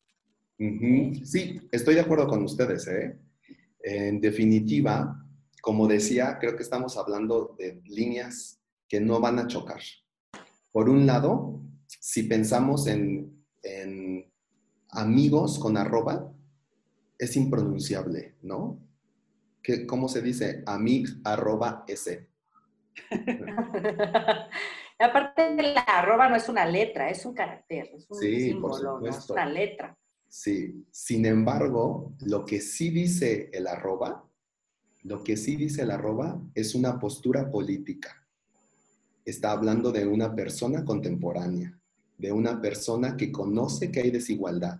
[1.25, 3.17] Sí, estoy de acuerdo con ustedes, ¿eh?
[3.83, 5.23] En definitiva,
[5.61, 8.60] como decía, creo que estamos hablando de líneas
[8.91, 9.79] que no van a chocar.
[10.69, 13.41] Por un lado, si pensamos en,
[14.89, 16.29] amigos con arroba,
[17.17, 18.85] es impronunciable, ¿no?
[19.63, 20.61] ¿Qué, ¿Cómo se dice?
[20.65, 22.27] Amig arroba s.
[24.99, 29.29] Aparte, la arroba no es una letra, es un carácter, es un símbolo, no es
[29.29, 29.97] una letra.
[30.27, 34.29] Sí, sin embargo, lo que sí dice el arroba,
[35.03, 38.20] lo que sí dice el arroba es una postura política
[39.31, 41.77] está hablando de una persona contemporánea,
[42.17, 44.79] de una persona que conoce que hay desigualdad,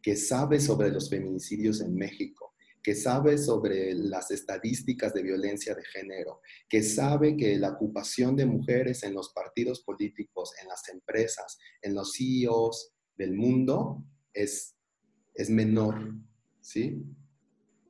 [0.00, 5.84] que sabe sobre los feminicidios en México, que sabe sobre las estadísticas de violencia de
[5.84, 11.58] género, que sabe que la ocupación de mujeres en los partidos políticos, en las empresas,
[11.82, 14.76] en los CEOs del mundo es,
[15.34, 16.14] es menor,
[16.60, 17.02] ¿sí?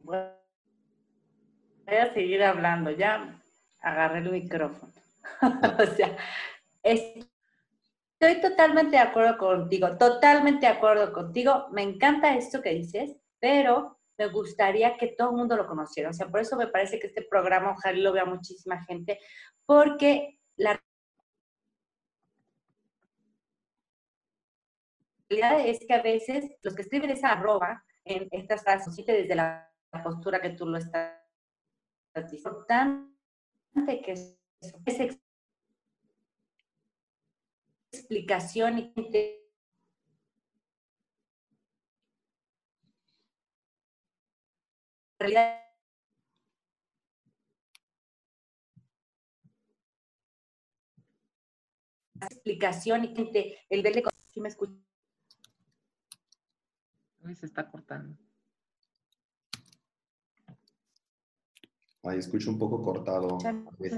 [0.02, 0.16] Voy
[1.86, 3.40] a seguir hablando, ya
[3.80, 4.92] agarré el micrófono.
[5.78, 6.16] o sea,
[6.82, 7.28] estoy
[8.40, 11.68] totalmente de acuerdo contigo, totalmente de acuerdo contigo.
[11.70, 16.10] Me encanta esto que dices, pero me gustaría que todo el mundo lo conociera.
[16.10, 19.20] O sea, por eso me parece que este programa ojalá lo vea muchísima gente,
[19.64, 20.80] porque la
[25.28, 29.70] realidad es que a veces los que escriben esa arroba en estas frases, desde la
[30.02, 31.12] postura que tú lo estás
[32.30, 32.66] diciendo,
[34.04, 34.38] que es
[38.08, 38.78] explicación
[52.20, 53.14] explicación y
[53.68, 54.72] el verle si me escucha.
[57.34, 58.16] Se está cortando
[62.08, 63.38] Ahí escucho un poco cortado.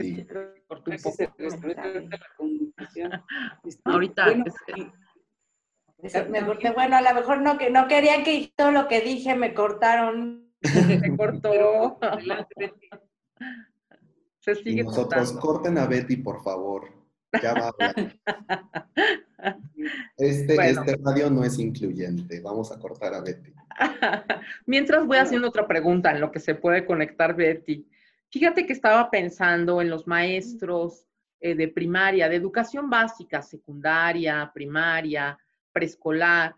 [0.01, 0.27] Sí.
[0.69, 0.91] Poco.
[3.85, 4.27] Ahorita.
[6.29, 6.73] me corté.
[6.73, 10.51] Bueno, a lo mejor no, que no querían que todo lo que dije me cortaron.
[10.63, 10.63] Se
[11.17, 11.99] cortó.
[14.41, 17.01] Se sigue nosotros, corten a Betty, por favor.
[17.41, 17.73] Ya va
[20.17, 22.41] Este, este radio no es incluyente.
[22.41, 23.53] Vamos a cortar a Betty.
[24.67, 27.87] Mientras voy haciendo otra pregunta en lo que se puede conectar Betty.
[28.31, 31.07] Fíjate que estaba pensando en los maestros
[31.41, 35.39] eh, de primaria, de educación básica, secundaria, primaria,
[35.73, 36.55] preescolar.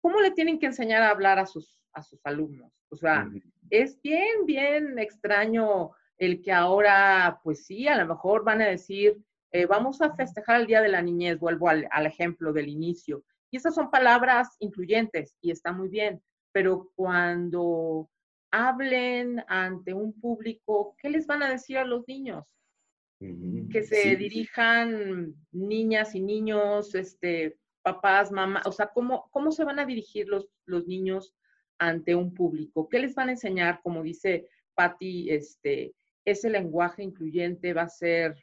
[0.00, 2.72] ¿Cómo le tienen que enseñar a hablar a sus, a sus alumnos?
[2.88, 3.28] O sea,
[3.70, 9.16] es bien, bien extraño el que ahora, pues sí, a lo mejor van a decir,
[9.52, 13.24] eh, vamos a festejar el Día de la Niñez, vuelvo al, al ejemplo del inicio.
[13.50, 16.22] Y esas son palabras incluyentes y está muy bien,
[16.52, 18.10] pero cuando
[18.54, 22.44] hablen ante un público, ¿qué les van a decir a los niños?
[23.18, 29.80] Que se dirijan niñas y niños, este, papás, mamás, o sea, ¿cómo, cómo se van
[29.80, 31.34] a dirigir los, los niños
[31.78, 32.88] ante un público?
[32.88, 33.80] ¿Qué les van a enseñar?
[33.82, 38.36] Como dice Patti, este, ese lenguaje incluyente va a ser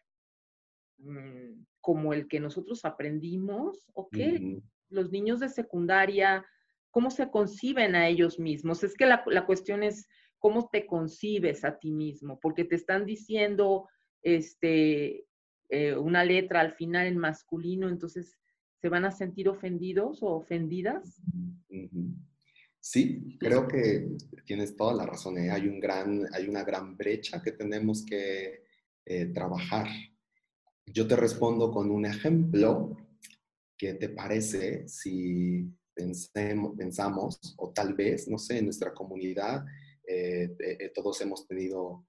[0.98, 4.62] mm, como el que nosotros aprendimos, ¿o qué?
[4.90, 6.46] Los niños de secundaria
[6.92, 8.84] cómo se conciben a ellos mismos.
[8.84, 13.88] Es que la, cuestión es cómo te concibes a ti mismo, porque te están diciendo
[14.22, 15.26] este,
[15.70, 18.38] eh, una letra al final en masculino, entonces
[18.82, 21.22] se van a sentir ofendidos o ofendidas.
[22.80, 25.38] Sí, creo que tienes toda la razón.
[25.38, 25.52] ¿eh?
[25.52, 28.66] Hay, un gran, hay una gran brecha que tenemos que
[29.06, 29.88] eh, trabajar.
[30.88, 32.98] Yo te respondo con un ejemplo.
[33.78, 39.66] ¿Qué te parece si pensemos, pensamos, o tal vez, no sé, en nuestra comunidad,
[40.08, 42.06] eh, todos hemos tenido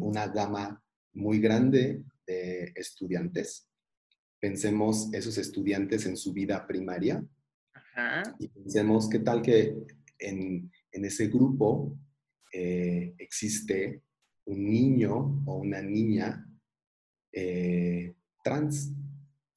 [0.00, 3.68] una gama muy grande de estudiantes.
[4.40, 7.24] Pensemos esos estudiantes en su vida primaria,
[8.38, 9.76] y pensemos qué tal que
[10.18, 11.96] en, ese grupo
[12.52, 14.02] eh, existe
[14.46, 16.46] un niño o una niña
[17.32, 18.92] eh, trans,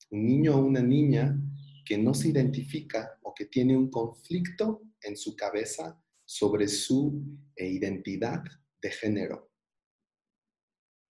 [0.09, 1.39] un niño o una niña
[1.85, 7.23] que no se identifica que tiene un conflicto en su cabeza sobre su
[7.55, 8.43] eh, identidad
[8.81, 9.51] de género.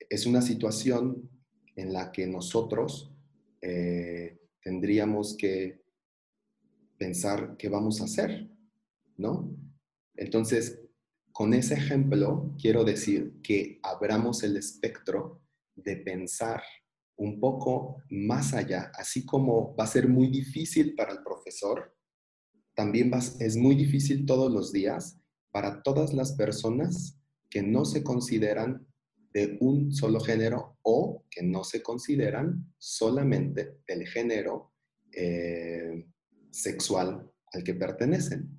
[0.09, 1.29] Es una situación
[1.75, 3.07] en la que nosotros
[4.61, 5.83] tendríamos que
[6.97, 8.49] pensar qué vamos a hacer,
[9.17, 9.55] ¿no?
[10.15, 10.81] Entonces,
[11.31, 15.41] con ese ejemplo, quiero decir que abramos el espectro
[15.75, 16.61] de pensar
[17.17, 21.95] un poco más allá, así como va a ser muy difícil para el profesor,
[22.81, 25.15] también es muy difícil todos los días
[25.51, 27.15] para todas las personas
[27.47, 28.87] que no se consideran
[29.35, 34.71] de un solo género o que no se consideran solamente del género
[35.11, 36.07] eh,
[36.49, 38.49] sexual al que pertenecen.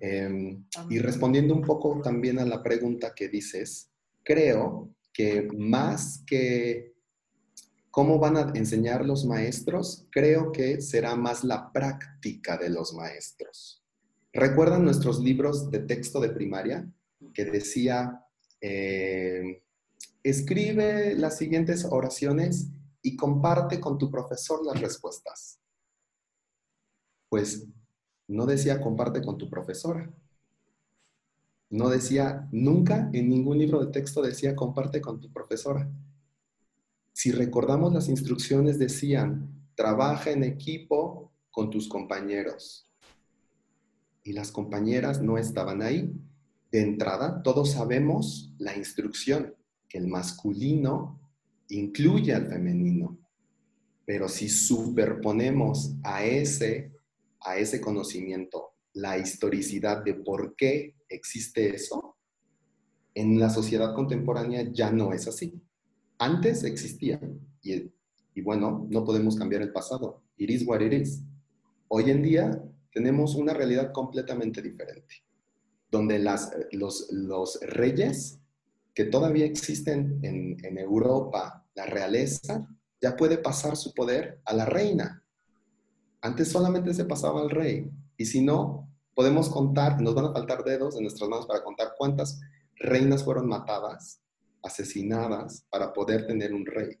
[0.00, 6.94] Em, y respondiendo un poco también a la pregunta que dices, creo que más que
[7.90, 13.82] cómo van a enseñar los maestros, creo que será más la práctica de los maestros.
[14.32, 16.88] ¿Recuerdan nuestros libros de texto de primaria
[17.34, 18.24] que decía,
[18.60, 19.62] eh,
[20.22, 22.68] escribe las siguientes oraciones
[23.02, 25.60] y comparte con tu profesor las respuestas?
[27.30, 27.66] pues
[28.28, 30.12] no decía comparte con tu profesora.
[31.70, 35.88] No decía, nunca en ningún libro de texto decía comparte con tu profesora.
[37.12, 42.88] Si recordamos las instrucciones decían, trabaja en equipo con tus compañeros.
[44.22, 46.12] Y las compañeras no estaban ahí.
[46.70, 49.54] De entrada, todos sabemos la instrucción,
[49.88, 51.20] que el masculino
[51.68, 53.18] incluye al femenino.
[54.04, 56.92] Pero si superponemos a ese
[57.40, 62.16] a ese conocimiento la historicidad de por qué existe eso,
[63.14, 65.60] en la sociedad contemporánea ya no es así.
[66.20, 67.18] Antes existía
[67.62, 70.22] y, bueno, no podemos cambiar el pasado.
[70.36, 71.22] It is what it is.
[71.88, 75.14] Hoy en día tenemos una realidad completamente diferente,
[75.90, 78.38] donde las, los, los reyes
[78.92, 82.68] que todavía existen en, en Europa, la realeza,
[83.00, 85.24] ya puede pasar su poder a la reina.
[86.20, 87.90] Antes solamente se pasaba al rey.
[88.18, 91.94] Y si no, podemos contar, nos van a faltar dedos en nuestras manos para contar
[91.96, 92.38] cuántas
[92.74, 94.20] reinas fueron matadas,
[94.62, 96.98] asesinadas, para poder tener un rey.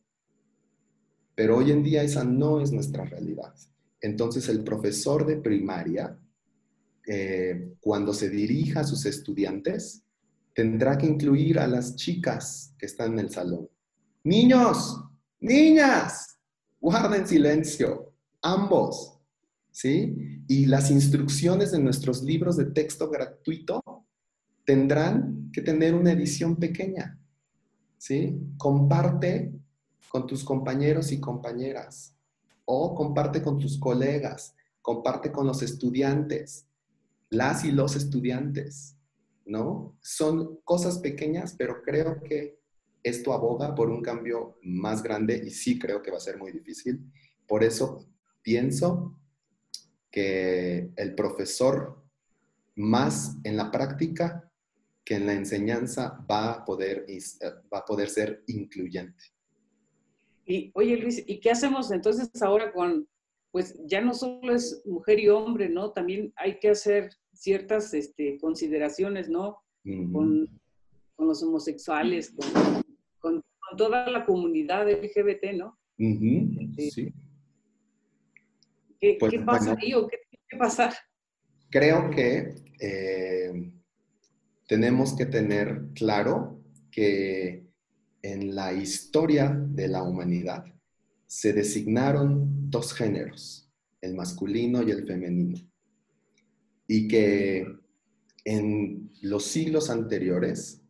[1.34, 3.54] Pero hoy en día esa no es nuestra realidad.
[4.00, 6.18] Entonces el profesor de primaria,
[7.06, 10.02] eh, cuando se dirija a sus estudiantes,
[10.54, 13.68] tendrá que incluir a las chicas que están en el salón.
[14.24, 15.02] Niños,
[15.40, 16.38] niñas,
[16.80, 18.10] guarden silencio
[18.42, 19.18] ambos,
[19.70, 20.42] ¿sí?
[20.48, 23.82] Y las instrucciones de nuestros libros de texto gratuito
[24.64, 27.19] tendrán que tener una edición pequeña,
[28.00, 28.40] ¿sí?
[28.56, 29.52] Comparte
[30.08, 32.16] con tus compañeros y compañeras
[32.64, 36.66] o comparte con tus colegas, comparte con los estudiantes,
[37.28, 38.96] las y los estudiantes,
[39.44, 39.98] ¿no?
[40.00, 42.58] Son cosas pequeñas, pero creo que
[43.02, 46.52] esto aboga por un cambio más grande y sí creo que va a ser muy
[46.52, 47.04] difícil.
[47.46, 48.06] Por eso
[48.42, 49.14] pienso
[50.10, 52.02] que el profesor
[52.76, 54.49] más en la práctica
[55.04, 57.18] que en la enseñanza va a poder, eh,
[57.72, 59.24] va a poder ser incluyente.
[60.46, 63.08] Y oye Luis, ¿y qué hacemos entonces ahora con,
[63.50, 65.92] pues ya no solo es mujer y hombre, ¿no?
[65.92, 69.62] También hay que hacer ciertas este, consideraciones, ¿no?
[70.12, 70.48] con,
[71.18, 72.34] los homosexuales,
[73.20, 73.42] con,
[73.76, 75.78] toda la comunidad LGBT, ¿no?
[75.96, 77.14] Este, sí.
[78.98, 80.92] ¿Qué, pues, pasa ahí o qué tiene que pasar?
[81.70, 83.79] Creo que eh,
[84.70, 86.62] tenemos que tener claro
[86.92, 87.66] que
[88.22, 90.64] en la historia de la humanidad
[91.26, 93.68] se designaron dos géneros,
[94.00, 95.58] el masculino y el femenino,
[96.86, 97.66] y que
[98.44, 100.80] en los siglos anteriores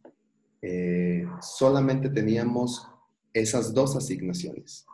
[0.60, 2.86] eh, solamente teníamos
[3.32, 4.84] esas dos asignaciones.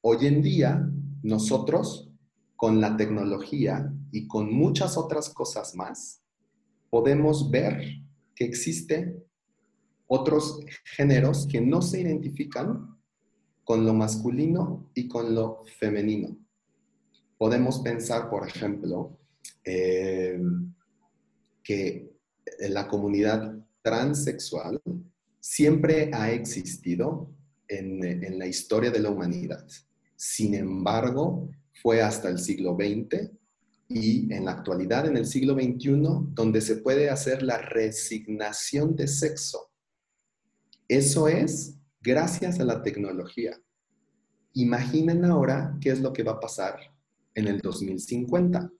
[0.00, 0.90] Hoy en día,
[1.22, 2.10] nosotros
[2.56, 6.24] con la tecnología y con muchas otras cosas más,
[6.90, 8.02] podemos ver
[8.34, 9.24] que existen
[10.06, 12.98] otros géneros que no se identifican
[13.64, 16.36] con lo masculino y con lo femenino.
[17.38, 19.18] Podemos pensar, por ejemplo,
[19.64, 20.40] eh,
[21.62, 22.12] que
[22.68, 24.80] la comunidad transexual
[25.40, 27.30] siempre ha existido
[27.68, 29.66] en, en, la historia de la humanidad.
[30.14, 31.50] Sin embargo,
[31.82, 33.30] fue hasta el siglo XX
[33.94, 36.02] y en la actualidad, en el siglo XXI,
[36.34, 39.70] donde se puede hacer la resignación de sexo.
[40.88, 43.56] Eso es gracias a la tecnología.
[44.54, 46.76] Imaginen ahora qué es lo que va a pasar
[47.34, 48.70] en el 2050.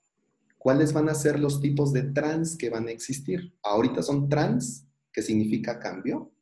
[0.58, 3.54] ¿Cuáles van a ser los tipos de trans que van a existir?
[3.62, 6.32] Ahorita son trans, que significa cambio,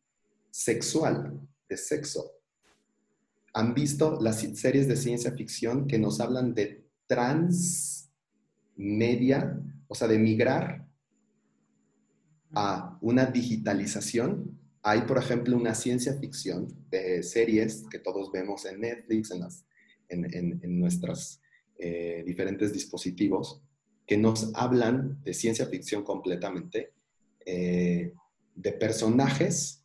[0.51, 2.33] sexual, de sexo.
[3.55, 8.00] ¿Han visto las series de ciencia ficción que nos hablan de trans
[8.77, 10.87] media, o sea, de migrar
[12.53, 18.81] a una digitalización hay, por ejemplo, una ciencia ficción de series que todos vemos en
[18.81, 19.67] Netflix, en, las,
[20.09, 21.41] en, nuestros
[21.79, 23.63] eh, diferentes dispositivos,
[24.07, 26.95] que nos hablan de ciencia ficción completamente,
[27.45, 28.15] eh,
[28.55, 29.85] de personajes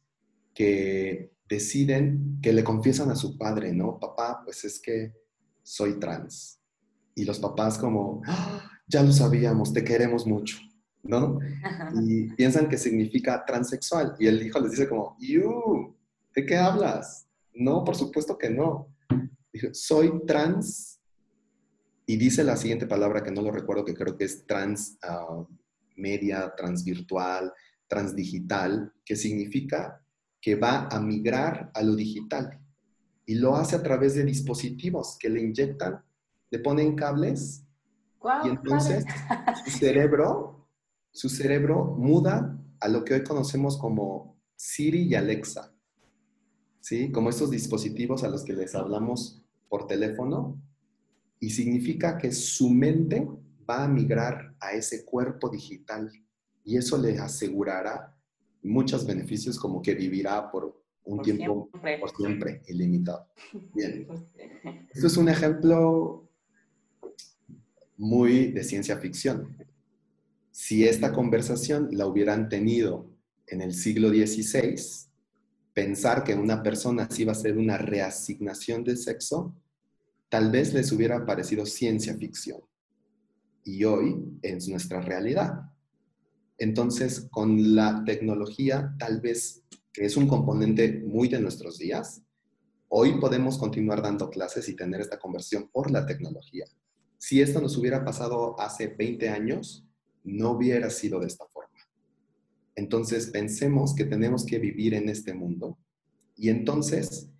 [0.54, 4.00] que deciden, que le confiesan a su padre, ¿no?
[4.00, 5.14] Papá, pues es que
[5.62, 6.62] soy trans.
[7.16, 8.75] Y los papás como, ¡Ah!
[8.88, 10.58] Ya lo sabíamos, te queremos mucho.
[11.06, 11.40] ¿no?
[12.04, 14.16] Y piensan que significa transexual.
[14.20, 15.96] Y el hijo les dice como, ¡You!
[16.36, 17.28] ¿De qué hablas?
[17.54, 18.88] No, por supuesto que no.
[19.54, 21.00] Dijo, soy trans.
[22.08, 25.46] Y dice la siguiente palabra que no lo recuerdo, que creo que es trans uh,
[25.96, 27.54] media, transvirtual,
[27.88, 30.04] transdigital, que significa
[30.42, 32.60] que va a migrar a lo digital.
[33.26, 36.04] Y lo hace a través de dispositivos que le inyectan,
[36.52, 37.65] le ponen cables
[38.44, 39.06] y entonces
[39.64, 40.56] su cerebro
[41.16, 45.74] su cerebro muda a lo que hoy conocemos como Siri y Alexa,
[46.82, 47.10] ¿sí?
[47.10, 50.62] Como estos dispositivos a los que les hablamos por teléfono,
[51.40, 53.28] y significa que su mente
[53.70, 56.12] va a migrar a ese cuerpo digital
[56.64, 58.14] y eso le asegurará
[58.62, 63.28] muchos beneficios como que vivirá por un tiempo por siempre ilimitado.
[63.74, 64.08] Bien.
[64.94, 66.25] Esto es un ejemplo
[67.98, 69.58] muy de ciencia ficción.
[70.52, 73.10] Si esta conversación la hubieran tenido
[73.48, 74.76] en el siglo XVI,
[75.74, 79.56] pensar que una persona sí va a ser una reasignación de sexo,
[80.30, 82.62] tal vez les hubiera parecido ciencia ficción.
[83.64, 85.72] Y hoy es nuestra realidad.
[86.58, 92.22] Entonces, con la tecnología, tal vez, que es un componente muy de nuestros días,
[92.88, 96.66] hoy podemos continuar dando clases y tener esta conversión por la tecnología.
[97.28, 99.84] Si esto nos hubiera pasado hace 20 años,
[100.24, 101.80] no hubiera sido de esta forma.
[102.76, 105.80] Entonces pensemos que tenemos que vivir en este mundo
[106.36, 107.32] y entonces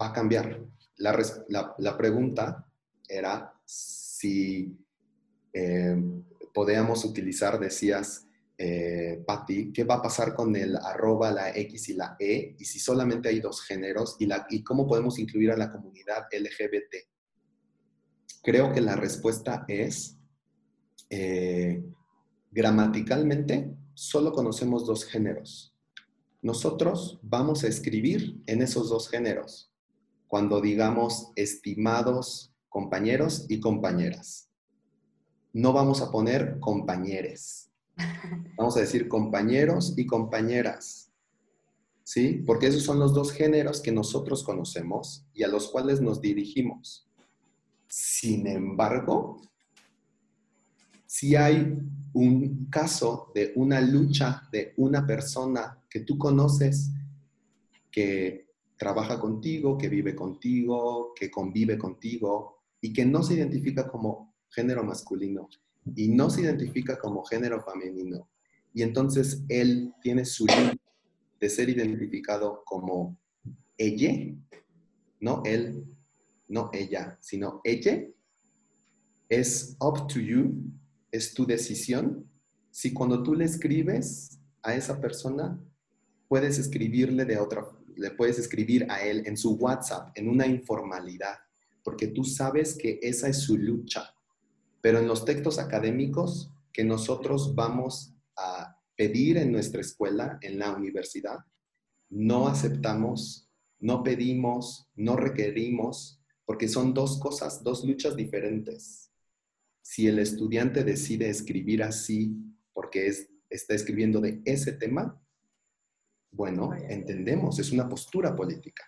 [0.00, 0.64] va a cambiar.
[0.96, 2.68] La, pregunta
[3.08, 4.78] era si
[5.52, 5.96] eh,
[6.54, 11.94] podíamos utilizar, decías, eh, Patti, ¿qué va a pasar con el arroba, la X y
[11.94, 12.54] la E?
[12.56, 17.09] Y si solamente hay dos géneros, y, cómo podemos incluir a la comunidad LGBT.
[18.42, 20.18] Creo que la respuesta es
[21.10, 21.82] eh,
[22.50, 25.74] gramaticalmente solo conocemos dos géneros.
[26.40, 29.70] Nosotros vamos a escribir en esos dos géneros
[30.26, 34.48] cuando digamos estimados compañeros y compañeras.
[35.52, 37.70] No vamos a poner compañeres.
[38.56, 41.12] Vamos a decir compañeros y compañeras.
[42.04, 42.42] ¿Sí?
[42.46, 47.09] Porque esos son los dos géneros que nosotros conocemos y a los cuales nos dirigimos.
[47.90, 49.42] Sin embargo,
[51.06, 51.76] si hay
[52.12, 56.92] un caso de una lucha de una persona que tú conoces,
[57.90, 64.36] que trabaja contigo, que vive contigo, que convive contigo y que no se identifica como
[64.50, 65.48] género masculino
[65.96, 68.28] y no se identifica como género femenino.
[68.72, 70.46] Y entonces él tiene su
[71.40, 73.18] de ser identificado como
[73.76, 74.32] ella,
[75.18, 75.84] no él,
[76.50, 78.04] no ella, sino ella,
[79.28, 80.70] es up to you
[81.10, 82.28] es tu decisión.
[82.70, 85.58] Si cuando tú le escribes a esa persona,
[86.28, 87.64] puedes escribirle de otra,
[87.96, 91.38] le puedes escribir a él en su WhatsApp, en una informalidad,
[91.82, 94.14] porque tú sabes que esa es su lucha.
[94.80, 100.72] Pero en los textos académicos que nosotros vamos a pedir en nuestra escuela, en la
[100.72, 101.38] universidad,
[102.08, 103.48] no aceptamos,
[103.78, 106.19] no pedimos, no requerimos,
[106.50, 109.12] porque son dos cosas, dos luchas diferentes
[109.82, 112.36] si el estudiante decide escribir así
[112.72, 115.16] porque es, está escribiendo de ese tema,
[116.32, 118.82] bueno, entendemos, es una postura política.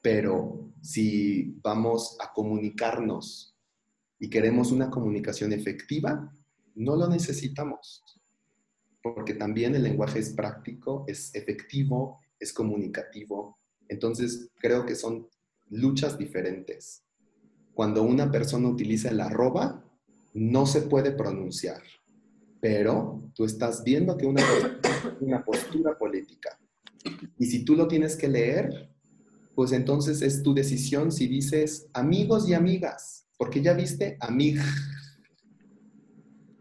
[0.00, 3.56] Pero si vamos a comunicarnos
[4.20, 6.32] y queremos una comunicación efectiva,
[6.76, 8.04] no lo necesitamos,
[9.02, 13.58] porque también el lenguaje es práctico, es efectivo, es comunicativo.
[13.88, 15.28] Entonces, creo que son
[15.70, 17.02] luchas diferentes.
[17.74, 19.84] Cuando una persona utiliza el arroba,
[20.32, 21.82] no se puede pronunciar,
[22.60, 24.42] pero tú estás viendo que una,
[25.20, 26.58] una postura política.
[27.38, 28.90] Y si tú lo tienes que leer,
[29.54, 34.60] pues entonces es tu decisión si dices amigos y amigas, porque ya viste amig.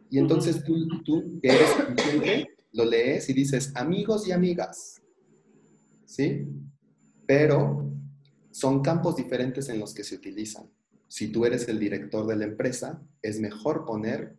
[0.10, 5.02] Y entonces tú, tú que eres consciente, lo lees y dices amigos y amigas.
[6.06, 6.48] ¿Sí?
[7.26, 7.93] Pero
[8.54, 10.70] son campos diferentes en los que se utilizan.
[11.08, 14.38] Si tú eres el director de la empresa, es mejor poner,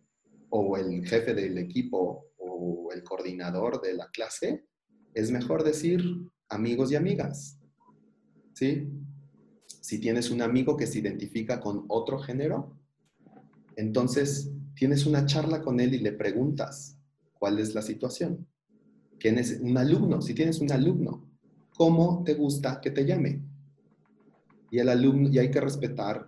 [0.49, 4.65] o el jefe del equipo, o el coordinador de la clase,
[5.13, 6.01] es mejor decir
[6.47, 7.59] amigos y amigas.
[8.53, 8.87] ¿Sí?
[9.81, 12.79] Si tienes un amigo que se identifica con otro género,
[13.75, 16.97] entonces tienes una charla con él y le preguntas
[17.33, 18.47] cuál es la situación.
[19.19, 20.21] ¿Quién es un alumno?
[20.21, 21.29] Si tienes un alumno,
[21.73, 23.54] ¿cómo te gusta que te llame?
[24.71, 26.25] Y el alumno, y hay que respetar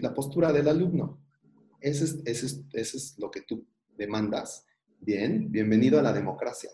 [0.00, 1.20] la postura del alumno.
[1.80, 3.66] Ese es, ese, es, lo que tú
[3.96, 4.64] demandas.
[5.00, 6.70] Bien, bienvenido a la democracia,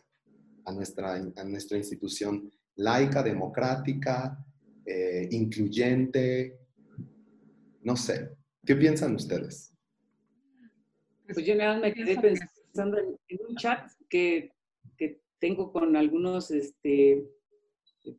[0.65, 4.45] a nuestra, a nuestra institución laica, democrática,
[4.85, 6.59] eh, incluyente.
[7.83, 9.75] No sé, ¿qué piensan ustedes?
[11.33, 14.53] Pues yo nada me quedé pensando en, un chat que,
[14.97, 17.25] que, tengo con algunos este,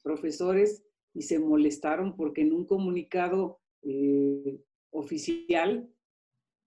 [0.01, 0.83] profesores
[1.13, 4.59] y se molestaron porque en un comunicado eh,
[4.91, 5.89] oficial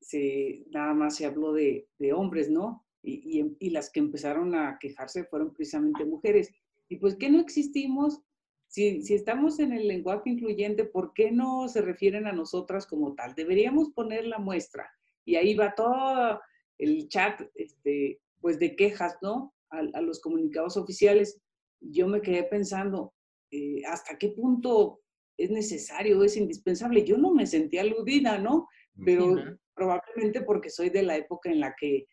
[0.00, 2.84] se, nada más se habló de, hombres, ¿no?
[3.02, 6.52] Y, y, las que empezaron a quejarse fueron precisamente mujeres.
[6.88, 8.20] Y pues, ¿qué no existimos?
[8.68, 13.14] Si, si, estamos en el lenguaje incluyente, ¿por qué no se refieren a nosotras como
[13.14, 13.34] tal?
[13.34, 14.88] Deberíamos poner la muestra
[15.24, 16.40] y ahí va todo
[16.78, 19.54] el chat, este, pues de quejas, ¿no?
[19.70, 21.40] A, los comunicados oficiales.
[21.80, 23.14] Yo me quedé pensando,
[23.52, 25.00] eh, ¿hasta qué punto
[25.36, 27.04] es necesario, es indispensable?
[27.04, 28.66] Yo no me sentí aludida, ¿no?
[29.04, 29.36] Pero
[29.74, 32.06] probablemente porque soy de la época en la que,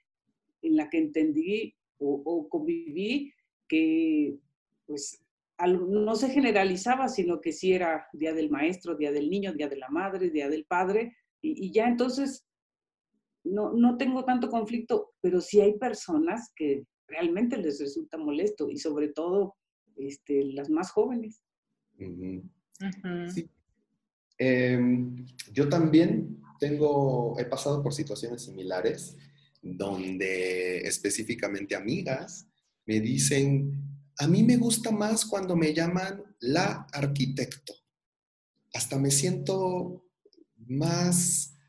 [0.61, 3.33] en la que entendí o, o conviví
[3.67, 4.37] que,
[4.85, 5.21] pues,
[5.67, 9.77] no se generalizaba, sino que sí era Día del Maestro, Día del Niño, Día de
[9.77, 12.45] la Madre, Día del Padre, y, y ya entonces
[13.43, 18.77] no, no tengo tanto conflicto, pero sí hay personas que realmente les resulta molesto y
[18.77, 19.55] sobre todo
[19.99, 21.41] este, las más jóvenes.
[23.33, 23.49] Sí.
[24.37, 29.17] Em, yo también tengo, he pasado por situaciones similares
[29.61, 32.47] donde específicamente amigas
[32.85, 33.83] me dicen,
[34.17, 37.73] a mí me gusta más cuando me llaman la arquitecto.
[38.73, 40.05] Hasta me siento
[40.67, 41.59] más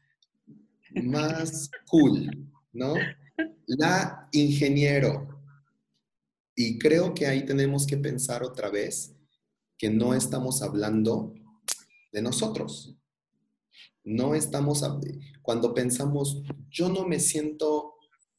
[1.02, 2.94] más cool, ¿no?
[3.66, 5.39] La ingeniero.
[6.62, 9.16] Y creo que ahí tenemos que pensar otra vez
[9.78, 11.32] que no estamos hablando
[12.12, 12.94] de nosotros.
[14.04, 14.84] No estamos,
[15.40, 17.94] cuando pensamos, yo no me siento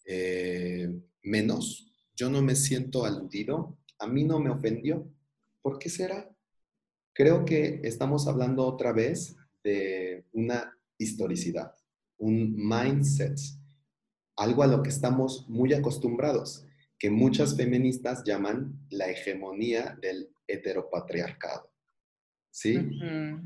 [0.05, 0.87] eh,
[1.23, 5.11] menos, yo no me siento aludido, a mí no me ofendió.
[5.63, 6.29] ¿Por qué será?
[7.13, 11.73] Creo que estamos hablando otra vez de una historicidad
[12.19, 13.35] un mindset,
[14.35, 16.67] algo a lo que estamos muy acostumbrados,
[17.01, 21.73] que muchas feministas llaman la hegemonía del heteropatriarcado.
[22.51, 22.77] ¿Sí?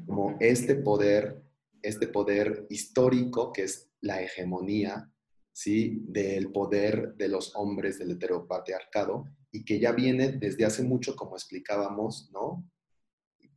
[0.05, 1.41] Como este poder,
[1.81, 5.09] este poder histórico que es la hegemonía,
[5.53, 6.01] ¿sí?
[6.05, 11.37] Del poder de los hombres del heteropatriarcado y que ya viene desde hace mucho, como
[11.37, 12.69] explicábamos, ¿no?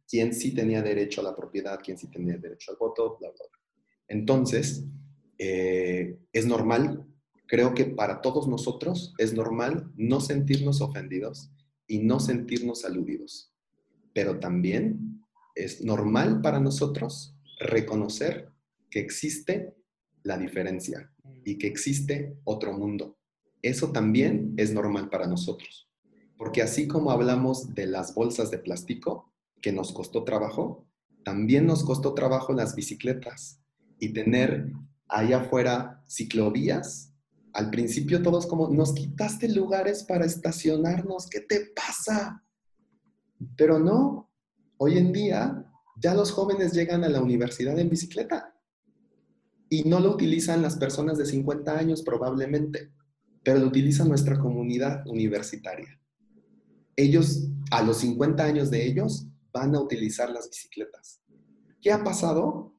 [0.09, 3.45] quién sí tenía derecho a la propiedad, quién sí tenía derecho al voto, bla, bla,
[3.51, 3.59] bla.
[4.07, 4.87] Entonces,
[5.39, 7.05] eh, es normal,
[7.49, 11.51] creo que para todos nosotros es normal no sentirnos ofendidos
[11.89, 13.53] y no sentirnos aludidos.
[14.15, 15.25] Pero también
[15.57, 18.53] es normal para nosotros reconocer
[18.91, 19.75] que existe
[20.23, 21.13] la diferencia
[21.45, 23.19] y que existe otro mundo.
[23.63, 25.89] Eso también es normal para nosotros.
[26.37, 30.87] Porque así como hablamos de las bolsas de plástico, que nos costó trabajo,
[31.25, 33.61] también nos costó trabajo las bicicletas
[33.99, 34.73] y tener
[35.09, 37.08] allá afuera ciclovías.
[37.59, 42.45] Al principio todos como, nos quitaste lugares para estacionarnos, ¿qué te pasa?
[43.57, 44.31] Pero no,
[44.77, 45.69] hoy en día
[46.01, 48.55] ya los jóvenes llegan a la universidad en bicicleta
[49.69, 52.93] y no lo utilizan las personas de 50 años probablemente,
[53.43, 56.01] pero lo utiliza nuestra comunidad universitaria.
[56.95, 61.23] Ellos, a los 50 años de ellos, van a utilizar las bicicletas.
[61.83, 62.78] ¿Qué ha pasado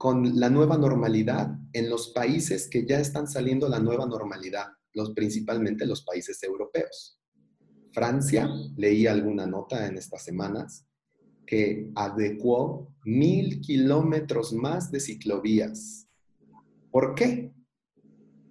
[0.00, 4.68] con la nueva normalidad en los países que ya están saliendo la nueva normalidad?
[4.94, 7.20] Los, principalmente los países europeos.
[7.92, 8.48] Francia,
[8.78, 10.86] leí alguna nota en estas semanas,
[11.46, 16.08] que adecuó mil kilómetros más de ciclovías.
[16.90, 17.52] ¿Por qué?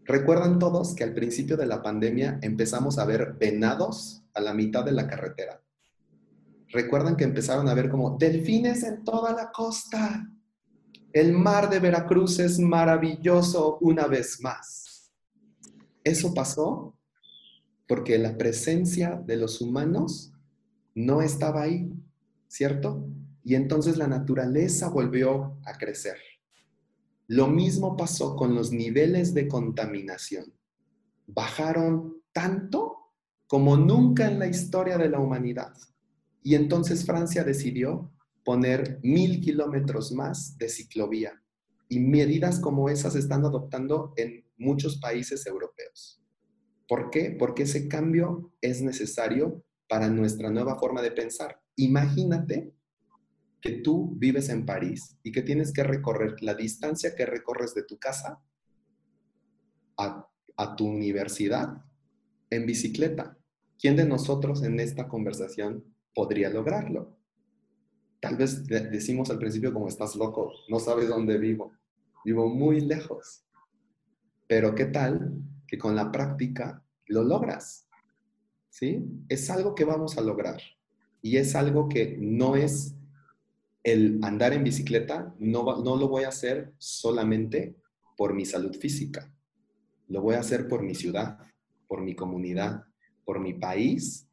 [0.06, 4.86] Recuerdan todos que al principio de la pandemia empezamos a ver venados a la mitad
[4.86, 5.64] de la carretera.
[6.68, 10.32] Recuerdan que empezaron a ver como delfines en toda la costa.
[11.14, 15.12] El mar de Veracruz es maravilloso una vez más.
[16.04, 16.96] Eso pasó
[17.88, 20.32] porque la presencia de los humanos
[20.94, 21.92] no estaba ahí.
[22.50, 23.08] ¿cierto?
[23.44, 26.18] Y entonces la naturaleza volvió a crecer.
[27.28, 30.52] Lo mismo pasó con los niveles de contaminación.
[31.28, 33.14] Bajaron tanto
[33.48, 35.74] como nunca en la historia de la humanidad.
[36.44, 38.12] Y entonces Francia decidió
[38.44, 41.42] poner mil kilómetros más de ciclovía.
[41.88, 46.24] Y medidas como esas están adoptando en muchos países europeos.
[46.88, 47.36] ¿Por qué?
[47.38, 51.62] Porque ese cambio es necesario para nuestra nueva forma de pensar.
[51.76, 52.74] Imagínate
[53.62, 57.84] que tú vives en París y que tienes que recorrer la distancia que recorres de
[57.84, 58.42] tu casa
[59.98, 60.26] a,
[60.78, 61.84] tu universidad
[62.50, 63.38] en bicicleta.
[63.78, 65.84] ¿Quién de nosotros en esta conversación
[66.14, 67.19] podría lograrlo?
[68.20, 71.72] Tal vez decimos al principio como estás loco, no sabes dónde vivo,
[72.26, 73.46] vivo muy lejos.
[74.48, 77.88] Pero ¿qué tal que con la práctica lo logras?
[78.70, 79.06] ¿Sí?
[79.30, 80.62] Es algo que vamos a lograr.
[81.22, 82.96] Y es algo que no es
[83.84, 87.76] el andar en bicicleta, no, no lo voy a hacer solamente
[88.18, 89.34] por mi salud física.
[90.08, 91.38] Lo voy a hacer por mi ciudad,
[91.88, 92.84] por mi comunidad,
[93.24, 94.29] por mi país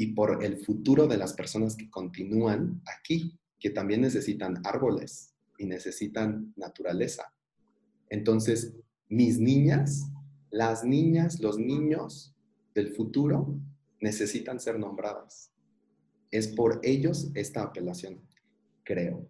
[0.00, 5.66] y por el futuro de las personas que continúan aquí, que también necesitan árboles y
[5.66, 7.34] necesitan naturaleza.
[8.08, 8.74] Entonces,
[9.10, 10.10] mis niñas,
[10.50, 12.34] las niñas, los niños
[12.74, 13.60] del futuro
[14.00, 15.52] necesitan ser nombradas.
[16.30, 18.26] Es por ellos esta apelación,
[18.84, 19.28] creo.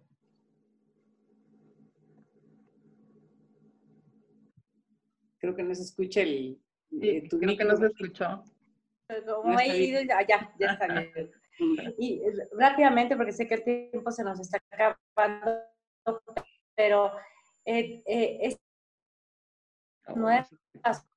[5.37, 6.61] Creo que no se escucha el...
[7.01, 8.45] Eh, creo que no se escuchó.
[9.25, 11.31] Como he ido, ya, ya está bien.
[11.99, 12.21] Y
[12.57, 15.63] rápidamente, porque sé que el tiempo se nos está acabando,
[16.75, 17.11] pero
[17.65, 18.57] eh, eh, es
[20.15, 20.49] nuevas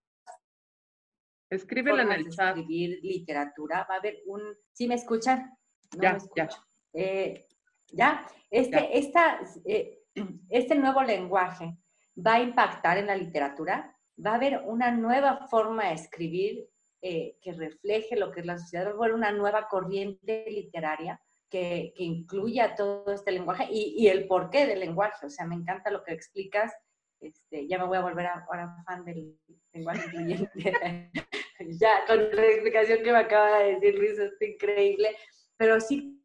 [1.51, 2.57] Escríbela en el chat.
[2.57, 4.43] Escribir literatura, va a haber un...
[4.73, 5.57] ¿Sí me escuchan?
[6.01, 6.49] ya, ya.
[6.93, 7.47] Eh,
[7.93, 10.01] ya, este, Esta, eh,
[10.49, 11.77] este nuevo lenguaje
[12.17, 16.69] va a impactar en la literatura, va a haber una nueva forma de escribir
[17.07, 21.93] eh, que refleje lo que es la sociedad, a haber una nueva corriente literaria que,
[21.97, 25.27] que incluya todo este lenguaje y, y, el porqué del lenguaje.
[25.27, 26.73] O sea, me encanta lo que explicas.
[27.21, 29.39] Este, ya me voy a volver ahora fan del
[29.73, 31.11] lenguaje incluyente.
[31.79, 35.17] ya, con la explicación que me acaba de decir Luis, es increíble
[35.57, 36.21] pero sí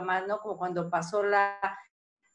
[0.00, 0.40] más, ¿no?
[0.40, 1.58] Como cuando pasó la,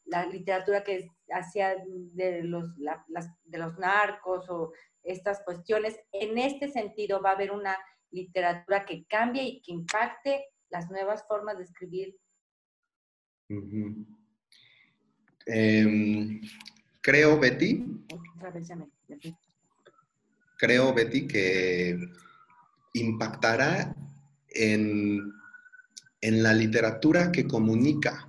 [0.04, 4.72] la literatura que hacía de los, de los narcos o
[5.02, 5.98] estas cuestiones.
[6.12, 7.76] En este sentido va a haber una
[8.10, 12.16] literatura que cambie y que impacte las nuevas formas de escribir.
[15.46, 16.40] Em,
[17.00, 17.84] creo, Betty.
[20.56, 21.98] Creo, Betty, que
[22.94, 23.94] impactará
[24.48, 25.32] en,
[26.20, 28.28] la literatura que comunica,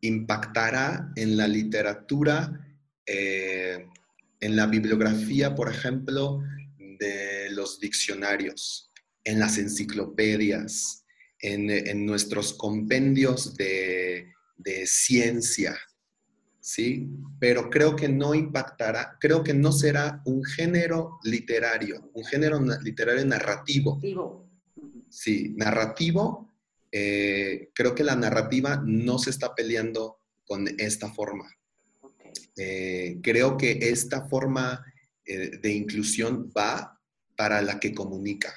[0.00, 2.64] impactará en la literatura,
[3.06, 3.86] eh,
[4.40, 6.42] en la bibliografía, por ejemplo,
[6.78, 8.90] de los diccionarios,
[9.24, 11.04] en las enciclopedias,
[11.40, 15.76] en, nuestros compendios de, de ciencia,
[16.60, 17.08] ¿sí?
[17.38, 23.24] Pero creo que no impactará, creo que no será un género literario, un género literario
[23.24, 23.98] narrativo.
[25.08, 26.47] Sí, narrativo.
[26.90, 31.50] Eh, creo que la narrativa no se está peleando con esta forma.
[32.56, 34.84] Eh, creo que esta forma
[35.24, 36.98] eh, de inclusión va
[37.36, 38.52] para la que comunica,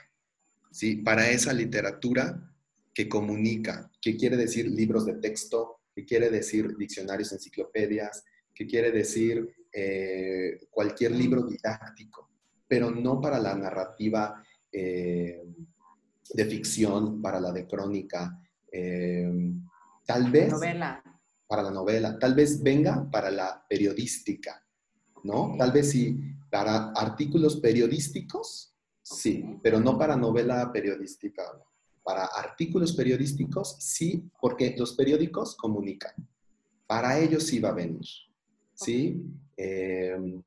[0.71, 0.95] ¿sí?
[0.97, 2.51] Para esa literatura
[2.93, 8.23] que comunica, que quiere decir libros de texto, que quiere decir diccionarios, enciclopedias,
[8.53, 9.55] que quiere decir
[10.69, 12.29] cualquier libro didáctico,
[12.67, 15.43] pero no para la narrativa eh,
[16.33, 18.39] de ficción, para la de crónica.
[18.71, 19.53] Eh,
[20.05, 20.51] tal vez...
[20.51, 21.03] Novela.
[21.47, 22.17] Para la novela.
[22.17, 24.63] Tal vez venga para la periodística,
[25.23, 25.55] ¿no?
[25.57, 26.17] Tal vez sí,
[26.49, 31.43] para artículos periodísticos, sí, pero no para novela periodística.
[32.03, 36.13] Para artículos periodísticos, sí, porque los periódicos comunican.
[36.87, 38.05] Para ellos sí va a venir,
[38.73, 39.21] ¿sí?
[39.57, 40.41] Em,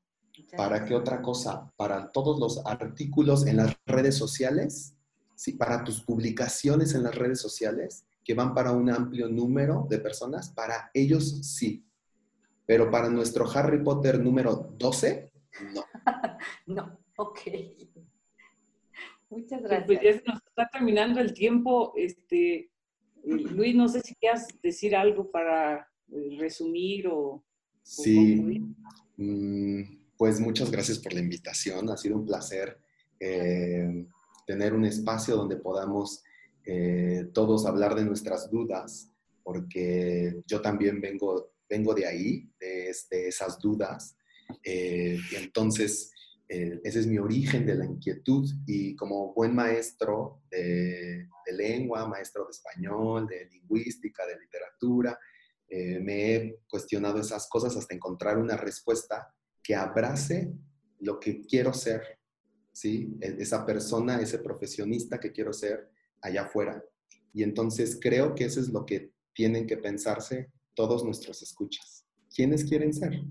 [0.57, 1.71] ¿Para qué otra cosa?
[1.77, 4.94] Para todos los artículos en las redes sociales,
[5.35, 5.53] ¿sí?
[5.53, 10.49] Para tus publicaciones en las redes sociales, que van para un amplio número de personas,
[10.49, 11.85] para ellos sí.
[12.65, 15.31] Pero para nuestro Harry Potter número 12,
[15.73, 15.83] no.
[16.65, 17.39] no, ok.
[19.29, 20.01] Muchas Pues gracias.
[20.01, 21.93] ya se nos está terminando el tiempo.
[21.95, 22.71] Este,
[23.23, 27.43] Luis, no sé si quieras decir algo para eh, resumir o...
[27.81, 28.63] Sí, concluir.
[29.17, 29.81] mm,
[30.17, 31.89] pues muchas gracias por la invitación.
[31.89, 32.79] Ha sido un placer
[33.19, 34.07] eh,
[34.45, 36.23] tener un espacio donde podamos
[36.65, 39.11] eh, todos hablar de nuestras dudas,
[39.43, 44.17] porque yo también vengo, vengo de ahí, de, esas dudas.
[44.63, 46.11] Eh, y entonces,
[46.47, 52.07] eh, ese es mi origen de la inquietud y como buen maestro de, de lengua,
[52.07, 55.19] maestro de español, de lingüística, de literatura,
[55.67, 59.33] eh, me he cuestionado esas cosas hasta encontrar una respuesta
[59.63, 60.53] que abrace
[60.99, 62.19] lo que quiero ser,
[62.75, 63.17] ¿sí?
[63.21, 65.89] E- Esa persona, ese profesionista que quiero ser
[66.21, 66.83] allá afuera.
[67.33, 72.05] Y entonces creo que eso es lo que tienen que pensarse todos nuestros escuchas.
[72.33, 73.23] ¿Quiénes quieren ser?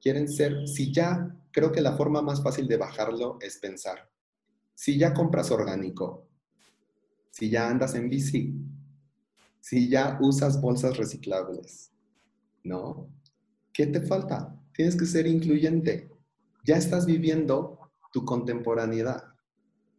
[0.00, 4.08] Quieren ser, si ya, creo que la forma más fácil de bajarlo es pensar,
[4.74, 6.28] si ya compras orgánico,
[7.32, 8.54] si ya andas en bici,
[9.60, 11.90] si ya usas bolsas reciclables,
[12.62, 13.08] ¿no?
[13.72, 14.54] ¿Qué te falta?
[14.72, 16.10] Tienes que ser incluyente.
[16.64, 17.77] Ya estás viviendo
[18.18, 19.22] tu contemporaneidad.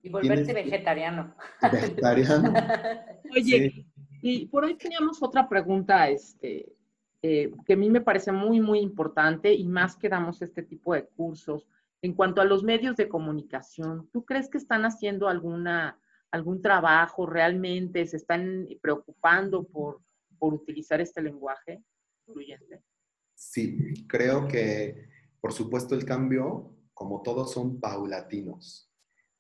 [0.02, 1.36] Y volverte tienes- vegetariano.
[1.72, 2.54] Vegetariano.
[3.36, 3.86] Oye, Sí.
[4.22, 6.74] y por ahí teníamos otra pregunta, este,
[7.22, 10.94] eh, que a mí me parece muy, muy importante y más que damos este tipo
[10.94, 11.68] de cursos.
[12.02, 16.00] En cuanto a los medios de comunicación, ¿tú crees que están haciendo alguna,
[16.32, 18.06] algún trabajo realmente?
[18.06, 20.00] ¿Se están preocupando por,
[20.38, 21.82] por utilizar este lenguaje
[22.26, 22.82] incluyente?
[23.36, 25.10] Sí, creo que,
[25.42, 28.92] por supuesto, el cambio, como todos, son paulatinos,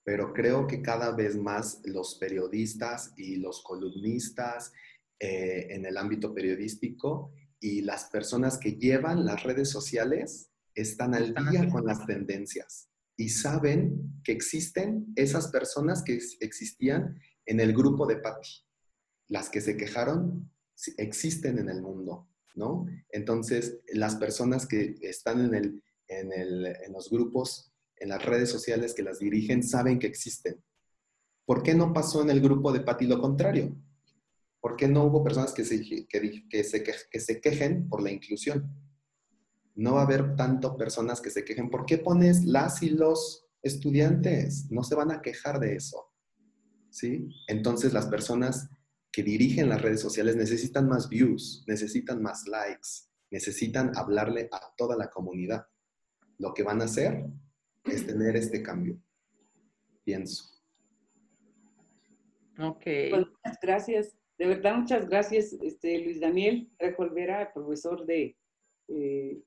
[0.06, 4.72] pero creo que cada vez más los periodistas y los columnistas
[5.20, 11.34] eh, en el ámbito periodístico y las personas que llevan las redes sociales están al
[11.34, 12.88] día con las tendencias
[13.18, 18.52] y saben que existen esas personas que ex- existían en el grupo de Patty.
[19.28, 20.50] Las que se quejaron
[20.96, 22.86] existen en el mundo, ¿no?
[23.10, 28.50] Entonces, las personas que están en, el, en, el, en los grupos, en las redes
[28.50, 30.62] sociales que las dirigen, saben que existen.
[31.46, 33.76] ¿Por qué no pasó en el grupo de Pati lo contrario?
[34.60, 38.12] ¿Por qué no hubo personas que se, que, que se, que se quejen por la
[38.12, 38.70] inclusión?
[39.76, 41.70] No va a haber tanto personas que se quejen.
[41.70, 44.70] ¿Por qué pones las y los estudiantes?
[44.70, 46.12] No se van a quejar de eso.
[46.90, 47.30] ¿Sí?
[47.48, 48.70] Entonces las personas
[49.12, 52.90] que dirigen las redes sociales necesitan más views, necesitan más likes,
[53.32, 55.66] necesitan hablarle a toda la comunidad.
[56.40, 57.26] Lo que van a hacer
[57.86, 58.98] es tener este cambio,
[60.04, 60.46] pienso.
[62.58, 62.84] Ok.
[62.84, 64.16] Pues, muchas gracias.
[64.38, 68.38] De verdad, muchas gracias, este, Luis Daniel Trejo Olvera, profesor de,
[68.88, 69.38] eh,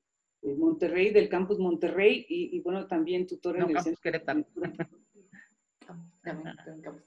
[0.43, 4.45] de Monterrey, del campus Monterrey, y, y, bueno, también tutor No, en el Campus Querétaro.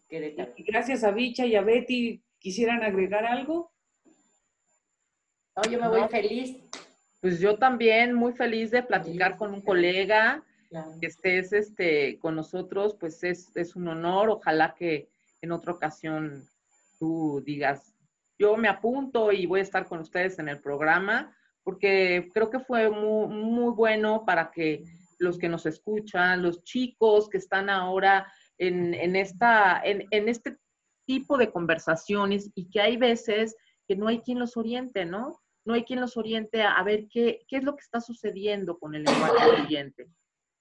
[0.08, 0.52] Querétaro.
[0.56, 3.72] Y gracias a Bicha y a Betty, ¿quisieran agregar algo?
[5.56, 6.08] No, yo me voy No.
[6.08, 6.56] feliz.
[7.26, 10.44] Pues yo también muy feliz de platicar con un colega,
[11.00, 14.30] que estés este, con nosotros, pues es, es un honor.
[14.30, 15.08] Ojalá que
[15.42, 16.44] en otra ocasión
[17.00, 17.92] tú digas,
[18.38, 22.60] yo me apunto y voy a estar con ustedes en el programa, porque creo que
[22.60, 24.84] fue muy, muy bueno para que
[25.18, 30.58] los que nos escuchan, los chicos que están ahora en, en esta, en, en este
[31.06, 33.56] tipo de conversaciones y que hay veces
[33.88, 35.40] que no hay quien los oriente, ¿no?
[35.66, 38.78] No hay quien los oriente a, a ver qué, qué es lo que está sucediendo
[38.78, 39.34] con el lenguaje.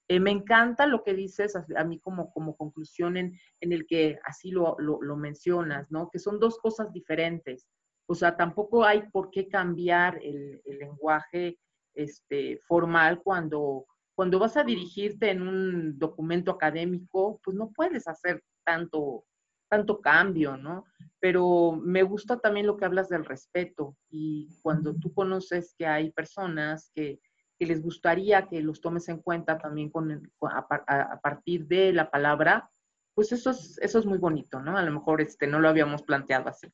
[0.08, 3.88] Eh, me encanta lo que dices a, a mí como, como conclusión en, en el
[3.88, 6.12] que así lo, lo, lo mencionas, ¿no?
[6.12, 7.68] Que son dos cosas diferentes.
[8.08, 11.58] O sea, tampoco hay por qué cambiar el, el lenguaje
[11.95, 18.43] este, formal cuando, cuando vas a dirigirte en un documento académico, pues no puedes hacer
[18.64, 19.26] tanto,
[19.70, 20.86] tanto cambio, ¿no?
[21.20, 26.11] Pero me gusta también lo que hablas del respeto y cuando tú conoces que hay
[26.11, 27.20] personas que,
[27.57, 31.93] que les gustaría que los tomes en cuenta también con, el- a, a- partir de
[31.93, 32.70] la palabra,
[33.13, 34.78] pues eso es, eso es muy bonito, ¿no?
[34.78, 36.68] A lo mejor este, no lo habíamos planteado así.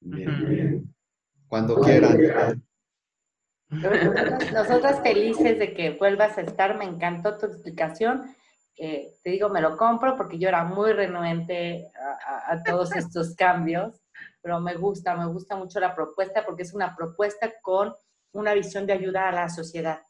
[0.00, 0.94] Bien, bien.
[1.48, 2.62] Cuando quieran.
[4.52, 8.22] Nosotras felices de que vuelvas a estar, me encantó tu explicación.
[8.76, 11.88] Eh, te digo, me lo compro porque yo era muy renuente
[12.48, 14.00] a, todos estos cambios,
[14.42, 17.94] pero me gusta, me gusta mucho la propuesta porque es una propuesta con
[18.32, 20.00] una visión de ayuda a la sociedad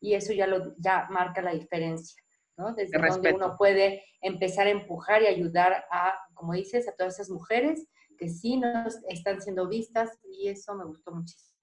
[0.00, 2.22] y eso ya, lo, ya marca la diferencia,
[2.56, 2.74] ¿no?
[2.74, 7.30] Desde donde uno puede empezar a empujar y ayudar a, como dices, a todas esas
[7.30, 7.86] mujeres
[8.18, 11.56] que sí nos están siendo vistas y eso me gustó muchísimo.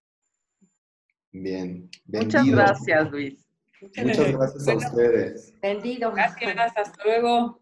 [1.31, 1.89] Bien.
[2.05, 3.46] Muchas gracias, Luis.
[3.81, 5.53] Muchas gracias a ustedes.
[5.61, 6.11] Vendido.
[6.11, 7.61] Gracias, hasta luego.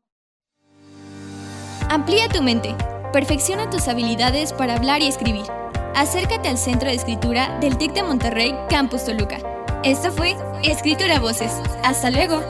[1.90, 2.76] Amplía tu mente.
[3.14, 5.46] Perfecciona tus habilidades para hablar y escribir.
[5.96, 9.38] Acércate al Centro de Escritura del TEC de Monterrey, Campus Toluca.
[9.84, 11.54] Esto fue Escritura Voces.
[11.84, 12.42] Hasta luego.